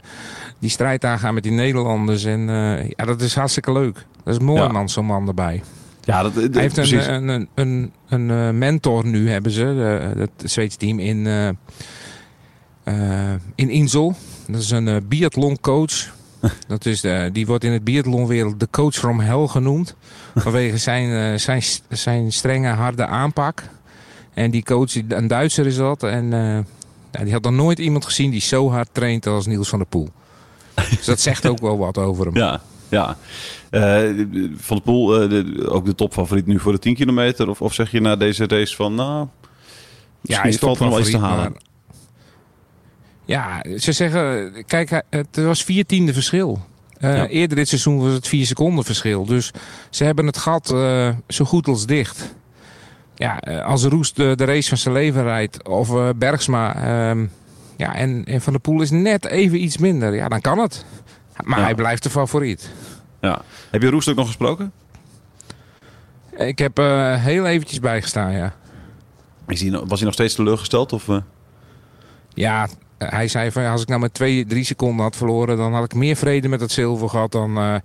die 0.60 0.70
strijd 0.70 1.05
aangaan 1.05 1.34
met 1.34 1.44
die 1.44 1.51
Nederlanders. 1.51 2.24
En 2.24 2.50
eh, 2.50 2.89
ja, 2.89 3.05
dat 3.05 3.22
is 3.22 3.36
hartstikke 3.36 3.72
leuk. 3.72 4.05
Dat 4.24 4.34
is 4.34 4.39
mooi 4.39 4.62
Ja. 4.62 4.67
man, 4.67 4.89
zo'n 4.89 5.05
man 5.05 5.27
erbij. 5.27 5.62
ja, 6.03 6.24
dat, 6.24 6.34
Hij 6.34 6.50
heeft 6.51 6.74
precies. 6.75 7.08
een, 7.08 7.27
een, 7.27 7.48
een, 7.53 7.91
een, 8.10 8.32
eh, 8.32 8.50
mentor 8.50 9.05
nu, 9.05 9.29
hebben 9.29 9.51
ze, 9.51 9.63
het 10.17 10.51
Zweedse 10.51 10.77
team 10.77 11.00
in, 11.00 11.27
eh 11.27 11.50
eh, 12.86 13.34
in 13.55 13.70
Insel. 13.70 14.15
Dat 14.48 14.62
is 14.62 14.72
een 14.72 14.88
eh, 14.88 14.96
biathloncoach. 15.08 16.13
Dat 16.67 16.86
is 16.86 17.01
de, 17.01 17.29
die 17.34 17.46
wordt 17.46 17.63
in 17.63 17.72
het 17.72 17.84
biathlonwereld 17.84 18.60
de 18.60 18.67
coach 18.72 18.94
from 18.94 19.20
hell 19.20 19.48
genoemd. 19.48 19.96
Vanwege 20.36 20.77
zijn, 20.77 21.34
eh, 21.34 21.39
zijn, 21.39 21.62
zijn 21.89 22.32
strenge, 22.32 22.67
harde 22.70 23.05
aanpak. 23.05 23.63
En 24.35 24.51
die 24.51 24.63
coach, 24.63 24.95
een 25.07 25.27
Duitser 25.27 25.65
is 25.65 25.75
dat. 25.75 26.03
En 26.03 26.33
eh, 27.11 27.23
die 27.23 27.33
had 27.33 27.43
nog 27.43 27.51
nooit 27.53 27.79
iemand 27.79 28.05
gezien 28.05 28.31
die 28.31 28.41
zo 28.41 28.71
hard 28.71 28.89
traint 28.91 29.27
als 29.27 29.45
Niels 29.45 29.69
van 29.69 29.79
der 29.79 29.87
Poel. 29.87 30.09
Dus 30.89 31.05
dat 31.05 31.19
zegt 31.19 31.45
ook 31.47 31.59
wel 31.59 31.77
wat 31.77 31.97
over 31.97 32.25
hem. 32.25 32.35
Ja, 32.43 32.61
ja. 32.89 33.17
Eh, 33.69 33.81
van 34.57 34.77
de 34.77 34.81
Poel, 34.83 35.21
eh, 35.21 35.29
de- 35.29 35.69
ook 35.69 35.85
de 35.85 35.95
topfavoriet 35.95 36.45
nu 36.45 36.59
voor 36.59 36.71
de 36.71 36.79
10 36.79 36.95
kilometer? 36.95 37.49
Of, 37.49 37.61
of 37.61 37.73
zeg 37.73 37.91
je 37.91 38.01
na 38.01 38.15
deze 38.15 38.47
race 38.47 38.75
van, 38.75 38.95
nou, 38.95 39.27
Ja, 40.21 40.41
hij 40.41 40.49
is 40.49 40.57
valt 40.57 40.77
er 40.77 40.83
nog 40.83 40.91
wel 40.91 41.01
iets 41.01 41.09
te 41.11 41.17
halen? 41.17 41.51
maar- 41.51 41.61
Ja, 43.25 43.63
ze 43.79 43.91
zeggen, 43.91 44.53
kijk, 44.65 45.03
het 45.09 45.27
was 45.35 45.63
vier 45.63 45.85
tiende 45.85 46.13
verschil. 46.13 46.59
Ja. 46.99 47.27
Eerder 47.27 47.55
dit 47.57 47.67
seizoen 47.67 47.99
was 47.99 48.13
het 48.13 48.27
vier 48.27 48.45
seconden 48.45 48.83
verschil. 48.85 49.25
Dus 49.25 49.51
ze 49.89 50.03
hebben 50.03 50.25
het 50.25 50.37
gat 50.37 50.67
zo 51.27 51.45
goed 51.45 51.67
als 51.67 51.85
dicht. 51.85 52.35
Ja, 53.15 53.39
eh, 53.39 53.65
als 53.65 53.84
Roest 53.84 54.15
de, 54.15 54.36
de 54.36 54.45
race 54.45 54.69
van 54.69 54.77
zijn 54.77 54.93
leven 54.93 55.24
rijdt, 55.24 55.67
of 55.67 55.89
eh, 55.89 56.10
Bergsma, 56.15 56.75
ehm, 56.75 57.25
ja, 57.77 57.95
en, 57.95 58.25
en 58.25 58.41
Van 58.41 58.53
der 58.53 58.62
Poel 58.62 58.81
is 58.81 58.89
net 58.91 59.25
even 59.25 59.63
iets 59.63 59.77
minder, 59.77 60.15
ja, 60.15 60.27
dan 60.27 60.41
kan 60.41 60.57
het. 60.60 60.86
Maar 61.43 61.60
Ja. 61.60 61.63
hij 61.65 61.75
blijft 61.75 62.03
de 62.03 62.10
favoriet. 62.10 62.69
Ja. 63.22 63.41
Heb 63.72 63.81
je 63.81 63.89
Roest 63.89 64.07
ook 64.10 64.15
nog 64.15 64.27
gesproken? 64.27 64.72
Ik 66.38 66.57
heb 66.60 66.79
eh, 66.79 67.24
heel 67.24 67.45
eventjes 67.45 67.79
bijgestaan, 67.79 68.31
ja. 68.31 68.53
Is 69.48 69.62
hij, 69.62 69.72
was 69.72 69.89
hij 69.98 70.03
nog 70.05 70.13
steeds 70.13 70.36
teleurgesteld? 70.36 70.93
Of, 70.93 71.10
eh? 71.10 71.17
Ja, 72.34 72.67
hij 72.98 73.27
zei 73.27 73.51
van 73.51 73.63
ja, 73.63 73.72
als 73.72 73.81
ik 73.81 73.88
nou 73.88 74.01
met 74.01 74.13
twee, 74.13 74.45
drie 74.45 74.63
seconden 74.63 75.03
had 75.03 75.15
verloren, 75.15 75.57
dan 75.57 75.74
had 75.74 75.84
ik 75.84 75.93
meer 75.93 76.15
vrede 76.15 76.48
met 76.48 76.60
het 76.62 76.72
zilver 76.72 77.10
gehad 77.10 77.31
dan, 77.31 77.57
eh, 77.57 77.75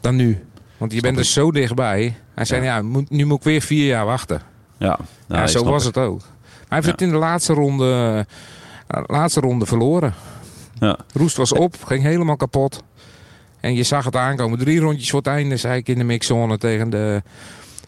dan 0.00 0.16
nu. 0.16 0.44
Want 0.76 0.92
je 0.92 1.00
bent 1.00 1.18
er 1.18 1.24
zo 1.24 1.50
dichtbij. 1.50 2.16
Hij 2.34 2.44
zei 2.44 2.62
ja, 2.62 2.82
moet, 2.82 3.10
nu 3.10 3.24
moet 3.24 3.38
ik 3.38 3.44
weer 3.44 3.60
vier 3.60 3.86
jaar 3.86 4.04
wachten. 4.06 4.40
Ja, 4.78 4.98
ja, 5.28 5.46
zo 5.46 5.64
was 5.64 5.84
het 5.84 5.98
ook. 5.98 6.20
Hij 6.68 6.78
heeft 6.78 6.86
het 6.90 7.02
in 7.02 7.10
de 7.10 7.16
laatste 7.16 7.52
ronde, 7.52 8.26
eh, 8.86 9.02
laatste 9.06 9.40
ronde 9.40 9.66
verloren. 9.66 10.14
Ja. 10.80 10.98
Roest 11.14 11.36
was 11.36 11.52
op, 11.52 11.84
ging 11.84 12.02
helemaal 12.02 12.36
kapot. 12.36 12.82
En 13.60 13.74
je 13.74 13.82
zag 13.82 14.04
het 14.04 14.16
aankomen. 14.16 14.58
Drie 14.58 14.80
rondjes 14.80 15.10
voor 15.10 15.18
het 15.18 15.28
einde 15.28 15.56
zei 15.56 15.78
ik 15.78 15.88
in 15.88 15.98
de 15.98 16.04
mixzone 16.04 16.58
tegen 16.58 16.90
de, 16.90 17.22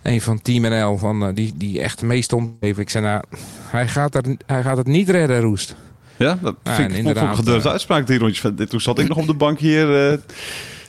een 0.02 0.20
van 0.20 0.42
Team 0.42 0.62
NL. 0.62 0.98
Van, 0.98 1.26
eh, 1.26 1.34
die, 1.34 1.52
die 1.56 1.80
echt 1.80 2.02
mee 2.02 2.22
stond. 2.22 2.50
even. 2.60 2.82
Ik 2.82 2.90
zei 2.90 3.04
nou, 3.04 3.22
hij 3.70 3.88
gaat, 3.88 4.14
er, 4.14 4.24
hij 4.46 4.62
gaat 4.62 4.76
het 4.76 4.86
niet 4.86 5.08
redden, 5.08 5.40
Roest. 5.40 5.74
Ja, 6.16 6.38
dat 6.42 6.54
Ja, 6.62 6.74
vind 6.74 6.92
ik 6.92 7.16
een 7.16 7.36
gedurfde 7.36 7.66
eh, 7.68 7.72
uitspraak, 7.72 8.06
die 8.06 8.18
rondjes. 8.18 8.52
Toen 8.68 8.80
zat 8.80 8.98
ik 8.98 9.08
nog 9.08 9.18
op 9.18 9.26
de 9.26 9.34
bank 9.34 9.58
hier 9.58 10.10
eh, 10.10 10.18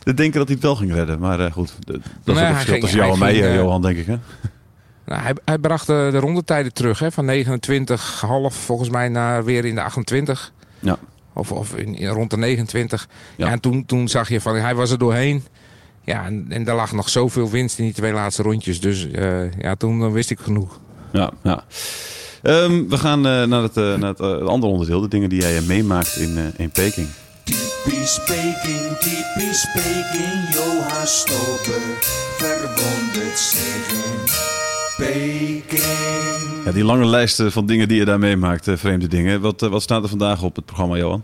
te 0.03 0.13
denken 0.13 0.37
dat 0.39 0.47
hij 0.47 0.55
het 0.55 0.63
wel 0.65 0.75
ging 0.75 0.93
redden. 0.93 1.19
Maar 1.19 1.39
eh, 1.39 1.51
goed, 1.51 1.75
dat 1.85 1.95
is 1.95 2.01
ook 2.27 2.37
het 2.37 2.53
verschil 2.53 2.79
tussen 2.79 2.99
jou 2.99 3.13
en 3.13 3.19
mij, 3.19 3.41
eh, 3.41 3.49
eh, 3.49 3.55
Johan, 3.55 3.81
denk 3.81 3.97
ik. 3.97 4.05
Hè? 4.05 4.15
Nou, 5.09 5.21
hij, 5.21 5.33
hij 5.45 5.57
bracht 5.57 5.87
de, 5.87 6.07
de 6.11 6.17
rondetijden 6.17 6.73
terug. 6.73 6.99
Hè, 6.99 7.11
van 7.11 7.25
29, 7.25 8.21
half 8.21 8.55
volgens 8.55 8.89
mij 8.89 9.09
naar 9.09 9.43
weer 9.43 9.65
in 9.65 9.75
de 9.75 9.81
28. 9.81 10.51
Ja. 10.79 10.97
Of, 11.33 11.51
of 11.51 11.75
in, 11.75 11.95
in- 11.95 12.07
rond 12.07 12.29
de 12.29 12.37
29. 12.37 13.07
Ja. 13.35 13.45
Ja. 13.45 13.51
en 13.51 13.59
toen, 13.59 13.85
toen 13.85 14.07
zag 14.07 14.29
je 14.29 14.41
van 14.41 14.55
hij 14.55 14.75
was 14.75 14.91
er 14.91 14.97
doorheen. 14.97 15.43
Ja, 16.03 16.25
en, 16.25 16.45
en 16.49 16.67
er 16.67 16.75
lag 16.75 16.91
nog 16.91 17.09
zoveel 17.09 17.49
winst 17.49 17.77
in 17.79 17.83
die 17.85 17.93
twee 17.93 18.13
laatste 18.13 18.43
rondjes. 18.43 18.79
Dus 18.81 19.11
eh, 19.11 19.51
ja, 19.51 19.75
toen 19.75 20.01
eh, 20.01 20.11
wist 20.11 20.29
ik 20.29 20.39
genoeg. 20.39 20.79
Ja, 21.11 21.31
ja. 21.43 21.63
Ehm, 22.41 22.87
we 22.87 22.97
gaan 22.97 23.25
eh, 23.27 23.43
naar, 23.43 23.61
het, 23.61 23.75
naar 23.75 24.09
het, 24.09 24.21
andere 24.21 24.71
onderdeel. 24.71 25.01
De 25.01 25.07
dingen 25.07 25.29
die 25.29 25.41
jij 25.41 25.61
meemaakt 25.61 26.15
in, 26.15 26.37
eh, 26.37 26.43
in 26.57 26.69
Peking. 26.69 27.07
Typisch 27.43 28.19
Peking, 28.25 28.97
typisch 28.97 29.67
Peking, 29.73 30.53
Johan 30.53 31.07
Stober 31.07 31.81
verwondert 32.37 33.39
zich 33.39 34.58
in 35.01 35.63
Peking. 35.67 36.65
Ja, 36.65 36.71
die 36.71 36.83
lange 36.83 37.05
lijst 37.05 37.39
eh, 37.39 37.47
van 37.47 37.65
dingen 37.65 37.87
die 37.87 37.97
je 37.97 38.05
daar 38.05 38.19
meemaakt, 38.19 38.67
eh, 38.67 38.77
vreemde 38.77 39.07
dingen. 39.07 39.41
Wat, 39.41 39.61
eh, 39.61 39.69
wat 39.69 39.81
staat 39.81 40.03
er 40.03 40.09
vandaag 40.09 40.43
op 40.43 40.55
het 40.55 40.65
programma, 40.65 40.97
Johan? 40.97 41.23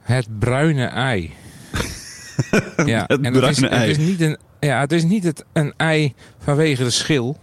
Het 0.00 0.38
bruine 0.38 0.84
ei. 0.84 1.32
ja, 2.86 3.04
Het 3.06 3.20
en 3.20 3.34
het 3.34 3.44
is, 3.44 3.58
bruine 3.58 3.68
ei. 3.68 3.88
Het 3.88 3.98
is 3.98 4.06
niet 4.06 4.20
een, 4.20 4.38
ja, 4.60 4.80
het 4.80 4.92
is 4.92 5.04
niet 5.04 5.24
het, 5.24 5.44
een 5.52 5.72
ei 5.76 6.14
vanwege 6.38 6.82
de 6.82 6.90
schil. 6.90 7.36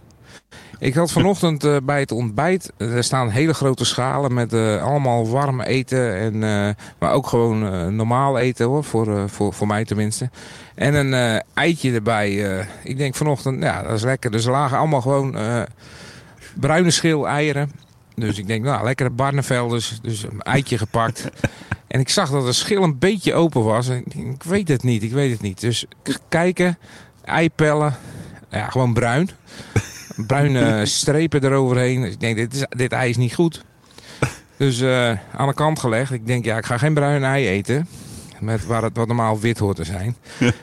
Ik 0.84 0.94
had 0.94 1.12
vanochtend 1.12 1.64
eh, 1.64 1.76
bij 1.82 2.00
het 2.00 2.12
ontbijt, 2.12 2.72
eh, 2.76 2.96
er 2.96 3.04
staan 3.04 3.28
hele 3.28 3.54
grote 3.54 3.84
schalen 3.84 4.34
met 4.34 4.52
eh, 4.52 4.82
allemaal 4.82 5.28
warm 5.28 5.60
eten. 5.60 6.16
En, 6.16 6.38
maar 6.98 7.12
ook 7.12 7.26
gewoon 7.26 7.94
normaal 7.96 8.38
eten 8.38 8.66
hoor, 8.66 8.84
voor, 8.84 9.28
voor, 9.28 9.52
voor 9.52 9.66
mij 9.66 9.84
tenminste. 9.84 10.30
En 10.74 10.94
een 10.94 11.42
eitje 11.54 11.92
erbij. 11.92 12.66
ik 12.82 12.98
denk 12.98 13.14
vanochtend, 13.14 13.62
ja 13.62 13.82
dat 13.82 13.92
is 13.92 14.02
lekker. 14.02 14.30
Dus 14.30 14.44
er 14.44 14.50
lagen 14.50 14.78
allemaal 14.78 15.00
gewoon 15.00 15.36
bruine 16.54 16.90
schil 16.90 17.28
eieren. 17.28 17.72
Dus 18.14 18.38
ik 18.38 18.46
denk, 18.46 18.64
nou 18.64 18.84
lekkere 18.84 19.10
Barnevelders. 19.10 19.98
Dus 20.02 20.22
een 20.22 20.42
eitje 20.42 20.78
gepakt. 20.78 21.28
En 21.86 22.00
ik 22.00 22.08
zag 22.08 22.30
dat 22.30 22.44
de 22.44 22.52
schil 22.52 22.82
een 22.82 22.98
beetje 22.98 23.34
open 23.34 23.64
was. 23.64 23.88
En 23.88 24.04
ik, 24.08 24.42
weet 24.42 24.68
het 24.68 24.82
niet, 24.82 25.02
ik 25.02 25.12
weet 25.12 25.32
het 25.32 25.40
niet. 25.40 25.60
Dus 25.60 25.86
kijken, 26.28 26.78
ei 27.24 27.50
pellen. 27.50 27.96
Ja, 28.50 28.70
gewoon 28.70 28.92
bruin. 28.92 29.30
Bruine 30.16 30.86
strepen 30.86 31.44
eroverheen. 31.44 32.00
Dus 32.00 32.12
ik 32.12 32.20
denk, 32.20 32.36
dit, 32.36 32.54
is, 32.54 32.66
dit 32.68 32.92
ei 32.92 33.10
is 33.10 33.16
niet 33.16 33.34
goed. 33.34 33.64
Dus 34.56 34.80
eh, 34.80 35.10
aan 35.36 35.48
de 35.48 35.54
kant 35.54 35.78
gelegd. 35.78 36.12
Ik 36.12 36.26
denk, 36.26 36.44
ja, 36.44 36.56
ik 36.56 36.66
ga 36.66 36.78
geen 36.78 36.94
bruin 36.94 37.24
ei 37.24 37.48
eten. 37.48 37.88
Met 38.40 38.66
waar 38.66 38.82
het 38.82 38.96
wat 38.96 39.06
normaal 39.06 39.40
wit 39.40 39.58
hoort 39.58 39.76
te 39.76 39.84
zijn. 39.84 40.16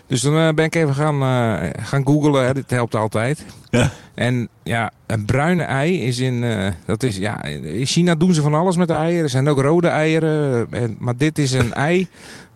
Dus 0.08 0.22
dan 0.22 0.38
eh, 0.38 0.54
ben 0.54 0.66
ik 0.66 0.76
even 0.76 0.96
gaan, 0.96 1.22
eh, 1.22 1.70
gaan 1.84 2.06
googlen. 2.06 2.46
Hè. 2.46 2.54
Dit 2.54 2.70
helpt 2.70 2.96
altijd. 2.96 3.46
Ja. 3.70 3.90
En 4.14 4.50
ja, 4.64 4.92
een 5.06 5.26
bruine 5.26 5.64
ei 5.64 6.02
is 6.02 6.20
in, 6.20 6.46
dat 6.86 7.04
is, 7.04 7.18
ja, 7.18 7.44
in 7.44 7.86
China 7.86 8.16
doen 8.16 8.34
ze 8.34 8.42
van 8.42 8.54
alles 8.54 8.76
met 8.76 8.88
de 8.88 8.94
eieren. 8.94 9.24
Er 9.24 9.30
zijn 9.30 9.50
ook 9.50 9.62
rode 9.62 9.88
eieren. 9.88 10.68
En, 10.72 10.96
maar 11.00 11.18
dit 11.18 11.38
is 11.38 11.52
een 11.52 11.74
ei 11.74 12.08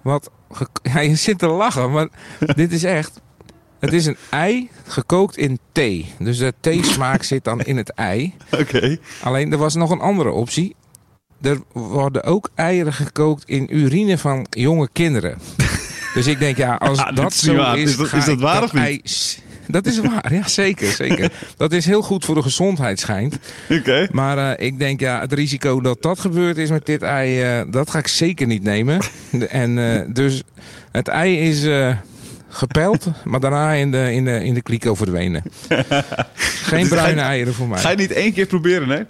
wat, 0.01 0.31
ja, 0.93 0.99
je 0.99 1.15
zit 1.15 1.37
te 1.37 1.47
lachen, 1.47 1.91
maar 1.91 2.07
dit 2.55 2.71
is 2.71 2.83
echt. 2.83 3.21
Het 3.85 3.93
is 3.93 4.05
een 4.05 4.17
ei 4.29 4.69
gekookt 4.87 5.37
in 5.37 5.59
thee. 5.71 6.05
Dus 6.19 6.37
de 6.37 6.53
theesmaak 6.59 7.23
zit 7.23 7.43
dan 7.43 7.61
in 7.61 7.77
het 7.77 7.89
ei. 7.89 8.33
Oké. 8.59 8.97
Alleen 9.21 9.51
er 9.51 9.57
was 9.57 9.75
nog 9.75 9.89
een 9.89 9.99
andere 9.99 10.31
optie. 10.31 10.75
Er 11.41 11.59
worden 11.71 12.23
ook 12.23 12.49
eieren 12.55 12.93
gekookt 12.93 13.43
in 13.45 13.75
urine 13.77 14.17
van 14.17 14.45
jonge 14.49 14.89
kinderen. 14.93 15.37
Dus 16.13 16.27
ik 16.27 16.39
denk, 16.39 16.57
ja, 16.57 16.75
als 16.75 16.97
Ah, 17.05 17.15
dat 17.15 17.31
is 17.31 17.39
zo 17.39 17.55
waar. 17.55 17.77
is, 17.77 17.89
Is 17.91 17.97
dat- 17.97 18.13
is 18.13 18.25
dat 18.25 18.39
waar 18.39 18.63
of 18.63 18.73
niet? 18.73 18.83
ei 18.83 19.01
Dat 19.67 19.85
is 19.85 19.99
waar, 19.99 20.33
ja 20.33 20.47
zeker, 20.47 20.91
zeker. 20.91 21.31
Dat 21.57 21.71
is 21.71 21.85
heel 21.85 22.01
goed 22.01 22.25
voor 22.25 22.35
de 22.35 22.41
gezondheid 22.41 22.99
schijnt. 22.99 23.37
Oké. 23.69 24.07
Maar 24.11 24.37
eh, 24.57 24.65
ik 24.67 24.79
denk, 24.79 24.99
ja, 24.99 25.19
het 25.19 25.33
risico 25.33 25.81
dat 25.81 26.01
dat 26.01 26.19
gebeurd 26.19 26.57
is 26.57 26.69
met 26.69 26.85
dit 26.85 27.01
ei, 27.01 27.41
eh, 27.41 27.61
dat 27.71 27.89
ga 27.89 27.99
ik 27.99 28.07
zeker 28.07 28.47
niet 28.47 28.63
nemen. 28.63 28.99
En 29.49 29.77
eh, 29.93 30.01
dus 30.13 30.43
het 30.91 31.07
ei 31.07 31.37
is 31.39 31.63
gepeld, 32.55 33.07
maar 33.23 33.39
daarna 33.39 33.71
in 33.71 33.91
de, 33.91 34.13
in 34.13 34.25
de, 34.25 34.43
in 34.43 34.53
de 34.53 34.61
kliko 34.61 34.95
verdwenen. 34.95 35.43
Geen 36.69 36.79
Dus 36.79 36.89
bruine 36.89 37.21
eieren 37.21 37.53
voor 37.53 37.67
mij. 37.67 37.79
Ga 37.79 37.89
je 37.89 37.97
niet 37.97 38.11
één 38.11 38.33
keer 38.33 38.45
proberen, 38.45 38.89
hè? 38.89 39.01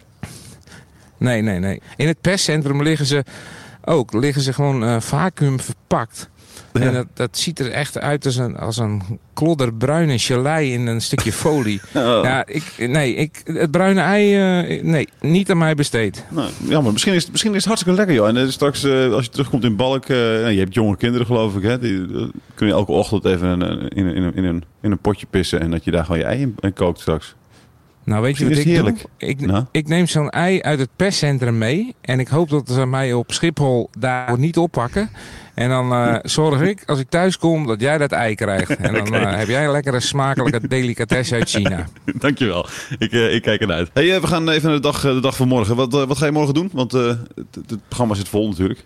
Nee, 1.17 1.41
nee, 1.41 1.59
nee. 1.59 1.81
In 1.95 2.07
het 2.07 2.21
perscentrum 2.21 2.83
liggen 2.83 3.05
ze 3.05 3.23
ook 3.85 4.13
liggen 4.13 4.41
ze 4.41 4.53
gewoon 4.53 4.83
eh 4.83 5.01
vacuüm 5.01 5.59
verpakt. 5.59 6.29
En 6.73 6.93
dat, 6.93 7.05
dat 7.13 7.37
ziet 7.37 7.59
er 7.59 7.71
echt 7.71 7.99
uit 7.99 8.25
als 8.25 8.35
een, 8.35 8.57
als 8.57 8.77
een 8.77 9.01
klodder 9.33 9.73
bruine 9.73 10.19
gelei 10.19 10.73
in 10.73 10.87
een 10.87 11.01
stukje 11.01 11.31
folie. 11.43 11.81
Oh. 11.95 12.19
Ja, 12.23 12.45
ik, 12.45 12.63
nee, 12.77 13.15
ik, 13.15 13.41
het 13.43 13.71
bruine 13.71 14.01
ei, 14.01 14.35
eh, 14.67 14.83
nee, 14.83 15.07
niet 15.21 15.51
aan 15.51 15.57
mij 15.57 15.75
besteed. 15.75 16.23
Nou, 16.29 16.49
jammer. 16.67 16.91
Misschien 16.91 17.13
is, 17.13 17.31
misschien 17.31 17.51
is 17.51 17.57
het 17.57 17.65
hartstikke 17.65 17.97
lekker, 17.97 18.15
joh. 18.15 18.27
En 18.37 18.51
straks, 18.51 18.83
eh, 18.83 19.11
als 19.13 19.25
je 19.25 19.31
terugkomt 19.31 19.63
in 19.63 19.75
Balk... 19.75 20.05
eh, 20.05 20.17
nou, 20.17 20.49
je 20.49 20.59
hebt 20.59 20.73
jonge 20.73 20.97
kinderen, 20.97 21.25
geloof 21.27 21.55
ik, 21.55 21.63
hè? 21.63 21.79
Die 21.79 22.05
kun 22.55 22.67
je 22.67 22.73
elke 22.73 22.91
ochtend 22.91 23.25
even 23.25 23.51
in, 23.51 23.61
een- 23.61 23.87
in, 23.89 24.05
in, 24.15 24.33
in, 24.35 24.43
een, 24.43 24.63
in 24.81 24.91
een 24.91 24.97
potje 24.99 25.25
pissen... 25.29 25.59
en 25.59 25.71
dat 25.71 25.83
je 25.83 25.91
daar 25.91 26.03
gewoon 26.05 26.19
je 26.19 26.25
ei 26.25 26.41
in, 26.41 26.55
in 26.59 26.73
kookt 26.73 26.99
straks. 26.99 27.35
Nou, 28.05 28.21
weet 28.21 28.37
je 28.37 28.49
wat 28.49 28.57
ik 28.57 28.75
doe? 28.75 28.95
Ik, 29.17 29.41
Nou? 29.41 29.65
ik 29.71 29.87
neem 29.87 30.07
zo'n 30.07 30.29
ei 30.29 30.61
uit 30.61 30.79
het 30.79 30.89
perscentrum 30.95 31.57
mee. 31.57 31.95
En 32.01 32.19
ik 32.19 32.27
hoop 32.27 32.49
dat 32.49 32.69
ze 32.69 32.85
mij 32.85 33.13
op 33.13 33.31
Schiphol 33.31 33.89
daar 33.99 34.39
niet 34.39 34.57
oppakken. 34.57 35.09
En 35.53 35.69
dan 35.69 35.91
eh, 35.91 36.15
zorg 36.37 36.61
ik, 36.61 36.83
als 36.85 36.99
ik 36.99 37.09
thuis 37.09 37.37
kom, 37.37 37.67
dat 37.67 37.81
jij 37.81 37.97
dat 37.97 38.11
ei 38.11 38.35
krijgt. 38.35 38.75
En 38.75 38.93
dan 38.93 39.13
eh, 39.15 39.37
heb 39.37 39.47
jij 39.47 39.65
een 39.65 39.71
lekkere 39.71 39.99
smakelijke 39.99 40.67
delicatesse 40.67 41.35
uit 41.35 41.49
China. 41.49 41.87
Dankjewel. 42.19 42.67
Ik, 42.97 43.11
eh, 43.11 43.33
ik 43.33 43.41
kijk 43.41 43.61
ernaar 43.61 43.77
uit. 43.77 43.89
Hey, 43.93 44.21
we 44.21 44.27
gaan 44.27 44.49
even 44.49 44.69
naar 44.69 44.75
de 44.75 44.83
dag, 44.83 45.01
de 45.01 45.19
dag 45.19 45.35
van 45.35 45.47
morgen. 45.47 45.75
Wat, 45.75 45.91
wat 45.91 46.17
ga 46.17 46.25
je 46.25 46.31
morgen 46.31 46.53
doen? 46.53 46.69
Want 46.73 46.91
het, 46.91 47.17
het 47.67 47.87
programma 47.87 48.15
zit 48.15 48.29
vol 48.29 48.47
natuurlijk. 48.47 48.85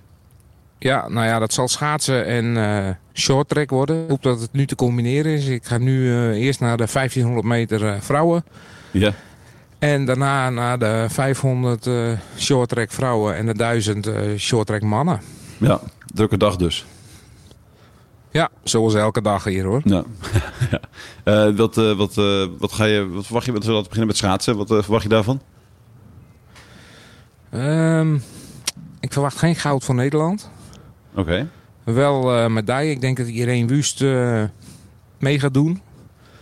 Ja, 0.78 1.08
nou 1.08 1.26
ja, 1.28 1.40
dat 1.40 1.54
zal 1.54 1.68
schaatsen 1.68 2.26
en 2.26 2.98
short 3.14 3.50
track 3.50 3.70
worden. 3.70 4.04
Ik 4.04 4.10
hoop 4.10 4.24
dat 4.24 4.42
het 4.42 4.54
nu 4.54 4.66
te 4.66 4.76
combineren 4.76 5.34
is. 5.34 5.48
Ik 5.48 5.66
ga 5.66 5.78
nu 5.78 6.14
eerst 6.34 6.60
naar 6.60 6.78
de 6.78 6.88
1500 6.94 7.48
meter 7.48 7.98
vrouwen. 8.02 8.44
Ja. 8.92 9.14
En 9.80 10.06
daarna 10.06 10.50
naar 10.50 10.80
de 10.80 11.06
500 11.10 11.88
eh 11.88 12.12
short 12.38 12.70
track 12.70 12.92
vrouwen 12.92 13.36
en 13.36 13.46
de 13.46 13.54
1000 13.54 14.08
eh 14.08 14.38
short 14.38 14.68
track 14.68 14.82
mannen. 14.82 15.22
Ja, 15.58 15.80
drukke 16.14 16.38
dag 16.38 16.56
dus. 16.56 16.86
Ja, 18.32 18.50
zoals 18.64 18.94
elke 18.94 19.22
dag 19.22 19.44
hier 19.44 19.64
hoor. 19.64 19.82
Ja. 19.84 20.04
Eh, 21.24 21.56
wat, 21.56 21.78
eh, 21.78 21.98
wat, 21.98 22.18
eh, 22.18 22.46
wat, 22.60 22.72
ga 22.72 22.86
je, 22.86 23.10
wat 23.10 23.26
verwacht 23.26 23.46
je? 23.46 23.52
We 23.52 23.60
beginnen 23.60 24.08
met 24.08 24.18
schaatsen. 24.18 24.58
Wat 24.58 24.72
eh, 24.72 24.82
verwacht 24.82 25.04
je 25.04 25.10
daarvan? 25.10 25.42
Ehm, 27.50 28.16
ik 29.00 29.14
verwacht 29.14 29.38
geen 29.38 29.56
goud 29.56 29.84
voor 29.84 29.96
Nederland. 29.96 30.50
Oké. 31.16 31.48
Wel 31.84 32.36
eh 32.36 32.48
medaille. 32.48 32.92
Ik 32.92 33.02
denk 33.02 33.18
dat 33.18 33.28
Irene 33.28 33.68
Wust 33.68 34.02
eh, 34.02 34.44
mee 35.20 35.40
gaat 35.40 35.54
doen. 35.54 35.82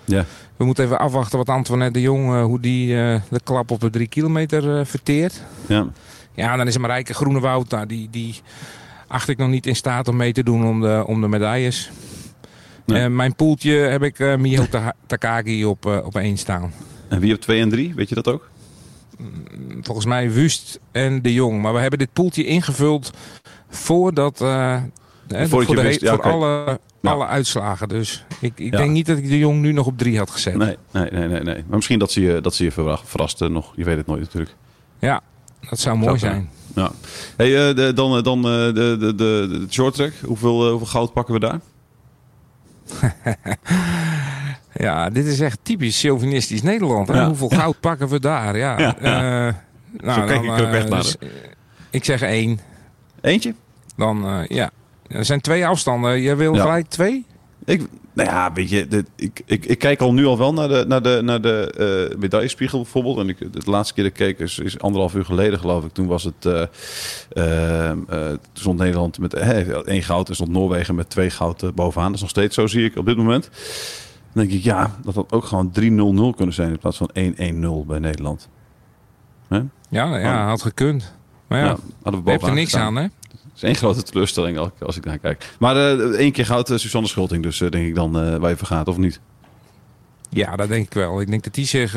Ja. 0.05 0.25
We 0.57 0.65
moeten 0.65 0.83
even 0.85 0.99
afwachten 0.99 1.37
wat 1.37 1.49
Antoinette 1.49 1.93
de 1.93 2.01
Jong, 2.01 2.33
eh, 2.33 2.43
hoe 2.43 2.59
die 2.59 3.01
eh, 3.01 3.21
de 3.29 3.39
klap 3.43 3.71
op 3.71 3.79
de 3.79 3.89
drie 3.89 4.07
kilometer 4.07 4.79
eh, 4.79 4.85
verteert. 4.85 5.43
Ja. 5.67 5.87
Ja, 6.33 6.55
dan 6.55 6.67
is 6.67 6.77
Marijke 6.77 7.13
Groenewoud, 7.13 7.69
nou, 7.69 7.85
die, 7.85 8.07
die 8.11 8.41
acht 9.07 9.29
ik 9.29 9.37
nog 9.37 9.49
niet 9.49 9.65
in 9.65 9.75
staat 9.75 10.07
om 10.07 10.15
mee 10.15 10.31
te 10.33 10.43
doen 10.43 10.65
om 10.67 10.81
de, 10.81 11.03
om 11.07 11.21
de 11.21 11.27
medailles. 11.27 11.91
Nee. 12.85 13.03
Eh, 13.03 13.09
mijn 13.09 13.35
poeltje 13.35 13.71
heb 13.73 14.03
ik 14.03 14.37
Miho 14.37 14.65
Ta- 14.69 14.93
Takagi 15.05 15.65
op, 15.65 15.85
op 15.85 16.15
één 16.15 16.37
staan. 16.37 16.73
En 17.07 17.19
wie 17.19 17.29
hebt 17.29 17.41
2 17.41 17.61
en 17.61 17.69
3? 17.69 17.93
Weet 17.95 18.09
je 18.09 18.15
dat 18.15 18.27
ook? 18.27 18.49
Volgens 19.81 20.05
mij 20.05 20.31
Wust 20.31 20.79
en 20.91 21.21
de 21.21 21.33
Jong. 21.33 21.61
Maar 21.61 21.73
we 21.73 21.79
hebben 21.79 21.99
dit 21.99 22.13
poeltje 22.13 22.45
ingevuld 22.45 23.11
voordat... 23.69 24.45
voor 25.27 25.75
de, 25.75 25.81
wist, 25.81 26.01
he- 26.01 26.07
ja, 26.07 26.15
voor 26.15 26.23
alle, 26.23 26.79
Ja. 27.01 27.11
alle 27.11 27.25
uitslagen. 27.25 27.87
Dus 27.89 28.25
ik, 28.39 28.53
ik 28.59 28.71
Ja. 28.71 28.77
denk 28.77 28.91
niet 28.91 29.05
dat 29.05 29.17
ik 29.17 29.29
de 29.29 29.37
Jong 29.37 29.61
nu 29.61 29.71
nog 29.71 29.85
op 29.85 29.97
drie 29.97 30.17
had 30.17 30.29
gezet. 30.29 30.55
Nee, 30.55 30.77
nee, 30.91 31.09
nee, 31.11 31.27
nee, 31.27 31.41
nee. 31.43 31.55
Maar 31.67 31.75
misschien 31.75 31.99
dat 31.99 32.11
ze 32.11 32.21
je, 32.21 32.41
dat 32.41 32.55
ze 32.55 32.63
je 32.63 32.71
verra- 32.71 32.99
verrast 33.03 33.41
eh, 33.41 33.49
nog. 33.49 33.73
Je 33.75 33.83
weet 33.83 33.97
het 33.97 34.07
nooit 34.07 34.21
natuurlijk. 34.21 34.55
Ja, 34.99 35.21
dat 35.69 35.79
zou 35.79 35.97
mooi 35.97 36.17
Zou 36.17 36.31
zijn. 36.33 36.49
Ja. 36.75 36.91
Hey, 37.37 37.69
eh, 37.69 37.95
dan, 37.95 38.17
eh, 38.17 38.23
dan 38.23 38.37
eh, 38.37 38.51
de, 38.51 38.95
de, 38.99 39.15
de, 39.15 39.65
short 39.69 39.93
track. 39.93 40.13
Hoeveel, 40.25 40.69
hoeveel 40.69 40.87
goud 40.87 41.13
pakken 41.13 41.33
we 41.33 41.39
daar? 41.39 41.59
Ja, 44.73 45.09
dit 45.09 45.25
is 45.25 45.39
echt 45.39 45.59
typisch 45.61 46.01
chauvinistisch 46.01 46.61
Nederland. 46.61 47.07
Hè? 47.07 47.25
Hoeveel 47.25 47.49
goud 47.49 47.79
pakken 47.79 48.07
we 48.07 48.19
daar? 48.19 48.57
Ja, 48.57 48.75
nou, 49.97 50.19
Zo 50.19 50.25
kijk 50.25 50.41
ik 50.41 50.47
dan, 50.47 50.57
er 50.57 50.67
ook 50.67 50.73
echt 50.73 50.89
naar. 50.89 51.01
dus, 51.01 51.15
ik 51.89 52.05
zeg 52.05 52.21
één. 52.21 52.59
Eentje? 53.21 53.53
Dan, 53.95 54.45
ja. 54.47 54.69
Er 55.07 55.25
zijn 55.25 55.41
twee 55.41 55.67
afstanden. 55.67 56.21
Jij 56.21 56.37
wil 56.37 56.55
Ja. 56.55 56.61
gelijk 56.61 56.87
twee? 56.87 57.25
Ik, 57.65 57.81
nou 58.13 58.29
ja, 58.29 58.53
weet 58.53 58.69
je, 58.69 58.87
dit- 58.87 59.09
ik, 59.15 59.41
ik, 59.45 59.65
ik 59.65 59.79
kijk 59.79 60.01
al 60.01 60.13
nu 60.13 60.25
al 60.25 60.37
wel 60.37 60.53
naar 60.53 60.67
de, 60.67 60.85
naar 60.87 61.01
de, 61.01 61.19
naar 61.23 61.41
de 61.41 62.09
eh, 62.11 62.17
medaillespiegel 62.17 62.81
bijvoorbeeld. 62.81 63.17
En 63.17 63.29
ik, 63.29 63.39
de 63.53 63.71
laatste 63.71 63.93
keer 63.93 64.03
dat 64.03 64.11
ik 64.13 64.17
keek 64.19 64.39
is, 64.39 64.59
is 64.59 64.79
anderhalf 64.79 65.15
uur 65.15 65.25
geleden 65.25 65.59
geloof 65.59 65.85
ik. 65.85 65.91
Toen 65.93 66.07
was 66.07 66.23
het, 66.23 66.45
eh, 66.45 66.61
toen 67.91 68.39
stond 68.53 68.79
Nederland 68.79 69.19
met 69.19 69.33
één 69.33 70.03
goud 70.03 70.29
en 70.29 70.35
stond 70.35 70.51
Noorwegen 70.51 70.95
met 70.95 71.09
twee 71.09 71.29
goud 71.29 71.75
bovenaan. 71.75 72.05
Dat 72.07 72.15
is 72.15 72.21
nog 72.21 72.29
steeds 72.29 72.55
zo, 72.55 72.67
zie 72.67 72.85
ik 72.85 72.97
op 72.97 73.05
dit 73.05 73.17
moment. 73.17 73.49
Dan 74.33 74.45
denk 74.45 74.51
ik, 74.57 74.63
ja, 74.63 74.95
dat 75.05 75.15
had 75.15 75.31
ook 75.31 75.43
gewoon 75.45 75.71
3-0-0 76.33 76.35
kunnen 76.35 76.53
zijn 76.55 76.69
in 76.69 76.79
plaats 76.79 76.97
van 76.97 77.09
1-1-0 77.83 77.85
bij 77.87 77.99
Nederland. 77.99 78.49
Hè? 79.47 79.57
Ja, 79.89 80.17
ja 80.17 80.47
had 80.47 80.61
gekund. 80.61 81.13
Maar 81.47 81.59
ja, 81.59 81.65
Ja, 81.65 81.75
hadden 82.03 82.23
we 82.23 82.31
je 82.31 82.37
bovenaan 82.37 82.49
er 82.49 82.61
niks 82.61 82.75
aan, 82.75 82.95
hè? 82.95 83.07
Is 83.57 83.63
één 83.63 83.75
grote 83.75 84.03
teleurstelling 84.03 84.57
als 84.57 84.67
ik, 84.67 84.81
als 84.81 84.97
ik 84.97 85.05
naar 85.05 85.17
kijk. 85.17 85.53
Maar 85.59 85.75
eh, 85.75 85.99
één 86.19 86.31
keer 86.31 86.45
goud 86.45 86.69
uh, 86.69 86.77
Suzanne 86.77 87.07
Schulting, 87.07 87.43
dus 87.43 87.61
eh, 87.61 87.69
denk 87.69 87.87
ik 87.87 87.95
dan 87.95 88.39
waar 88.39 88.49
je 88.49 88.57
voor 88.57 88.67
gaat, 88.67 88.87
of 88.87 88.97
niet? 88.97 89.19
Ja, 90.29 90.55
dat 90.55 90.67
denk 90.67 90.85
ik 90.85 90.93
wel. 90.93 91.21
Ik 91.21 91.27
denk 91.29 91.43
dat 91.43 91.53
die 91.53 91.65
zich 91.65 91.95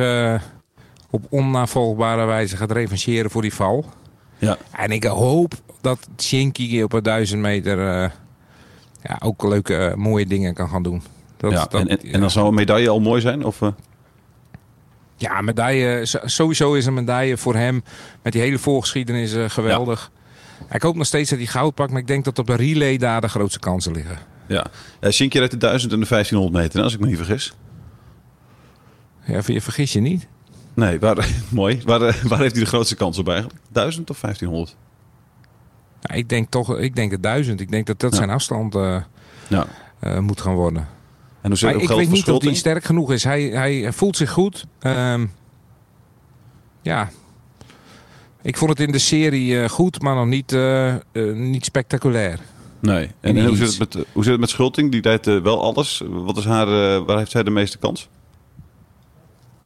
op 1.11 1.27
onnavolgbare 1.29 2.25
wijze 2.25 2.57
gaat 2.57 2.71
revancheren 2.73 3.31
voor 3.31 3.43
die 3.43 3.55
val. 3.55 3.85
Ja. 4.39 4.57
En 4.77 4.91
ik 4.91 5.05
hoop 5.05 5.55
dat 5.81 6.09
Shinky 6.21 6.83
op 6.83 6.93
een 6.93 7.03
duizend 7.03 7.41
meter 7.41 7.79
ja, 9.03 9.19
ook 9.19 9.43
leuke, 9.43 9.93
mooie 9.97 10.27
dingen 10.27 10.55
kan 10.55 10.69
gaan 10.69 10.83
doen. 10.83 11.03
Dat, 11.37 11.53
ja. 11.53 11.65
dat- 11.65 11.81
en, 11.81 11.89
en, 11.89 12.13
en 12.13 12.21
dan 12.21 12.31
zou 12.31 12.49
een 12.49 12.55
medaille 12.55 12.89
al 12.89 13.01
mooi 13.01 13.21
zijn? 13.21 13.45
Of? 13.45 13.61
Ja, 15.17 15.41
medaille. 15.41 16.01
Sowieso 16.25 16.75
is 16.75 16.87
een 16.87 16.95
medaille 16.95 17.37
voor 17.37 17.55
hem 17.55 17.83
met 18.23 18.33
die 18.33 18.43
hele 18.43 18.59
voorgeschiedenis 18.59 19.35
geweldig. 19.53 20.11
Ik 20.73 20.83
hoop 20.83 20.97
nog 20.97 21.07
steeds 21.07 21.31
dat 21.31 21.39
hij 21.39 21.49
goud 21.49 21.75
pakt, 21.75 21.91
maar 21.91 22.01
ik 22.01 22.07
denk 22.07 22.25
dat 22.25 22.39
op 22.39 22.47
de 22.47 22.55
relay 22.55 22.97
daar 22.97 23.21
de 23.21 23.29
grootste 23.29 23.59
kansen 23.59 23.93
liggen. 23.93 24.19
Ja. 24.49 24.67
Uh, 25.01 25.11
Shinky 25.11 25.37
rijdt 25.39 25.53
de 25.53 25.59
1000 25.59 25.93
en 25.93 26.01
de 26.01 26.07
1500 26.09 26.63
meter, 26.65 26.83
als 26.83 26.95
ik 26.95 27.01
me 27.01 27.07
niet 27.07 27.17
vergis. 27.17 27.53
Ja, 29.25 29.41
je 29.47 29.61
vergis 29.61 29.93
je 29.93 30.01
niet. 30.01 30.27
Nee, 30.75 30.99
waar, 31.01 31.29
mooi. 31.49 31.81
Waar, 31.85 32.03
eh, 32.03 32.15
waar 32.15 32.39
heeft 32.39 32.55
hij 32.55 32.65
de 32.65 32.69
grootste 32.71 32.97
kans 32.97 33.19
op 33.19 33.29
eigenlijk? 33.29 33.59
1000 33.73 34.11
of 34.11 34.21
1500? 34.21 34.77
Ja, 36.01 36.15
ik 36.15 36.29
denk 36.29 36.51
toch, 36.51 36.79
ik 36.79 36.97
denk 36.97 37.11
de 37.11 37.21
duizend. 37.21 37.61
Ik 37.61 37.71
denk 37.71 37.87
dat 37.87 38.01
dat 38.01 38.11
Ja. 38.11 38.17
zijn 38.17 38.31
afstand 38.31 38.75
eh, 38.75 39.03
Ja. 39.49 39.67
eh, 39.99 40.19
moet 40.19 40.41
gaan 40.41 40.55
worden. 40.55 40.83
En 41.41 41.49
hoe 41.49 41.57
zit 41.59 41.63
Maar 41.71 41.81
het 41.81 41.91
ik 41.91 41.97
weet 41.97 42.11
niet 42.11 42.31
of 42.31 42.43
hij 42.43 42.55
sterk 42.55 42.85
genoeg 42.85 43.13
is. 43.13 43.25
Hij, 43.25 43.43
hij 43.43 43.93
voelt 43.93 44.17
zich 44.17 44.31
goed. 44.31 44.67
Ehm, 44.79 45.27
ja. 46.83 47.11
Ik 48.43 48.57
vond 48.57 48.71
het 48.71 48.81
in 48.81 48.93
de 48.93 48.99
serie 48.99 49.61
eh, 49.63 49.69
goed, 49.69 50.03
maar 50.03 50.15
nog 50.15 50.27
niet, 50.27 50.53
eh, 50.53 50.89
eh, 50.95 51.01
niet 51.35 51.65
spectaculair. 51.65 52.39
Nee. 52.81 53.11
En, 53.21 53.47
hoe, 53.47 53.57
zit 53.57 53.69
het 53.69 53.79
met, 53.79 54.07
hoe 54.13 54.23
zit 54.23 54.33
het 54.33 54.41
met 54.41 54.51
Schulting? 54.51 54.93
Die 54.93 55.03
eh, 55.19 55.43
wel 55.43 55.63
alles. 55.63 56.03
Wat 56.09 56.37
is 56.37 56.45
haar, 56.45 56.67
eh, 56.69 57.05
waar 57.07 57.19
heeft 57.19 57.31
zij 57.31 57.43
de 57.43 57.51
meeste 57.51 57.79
kans? 57.79 58.09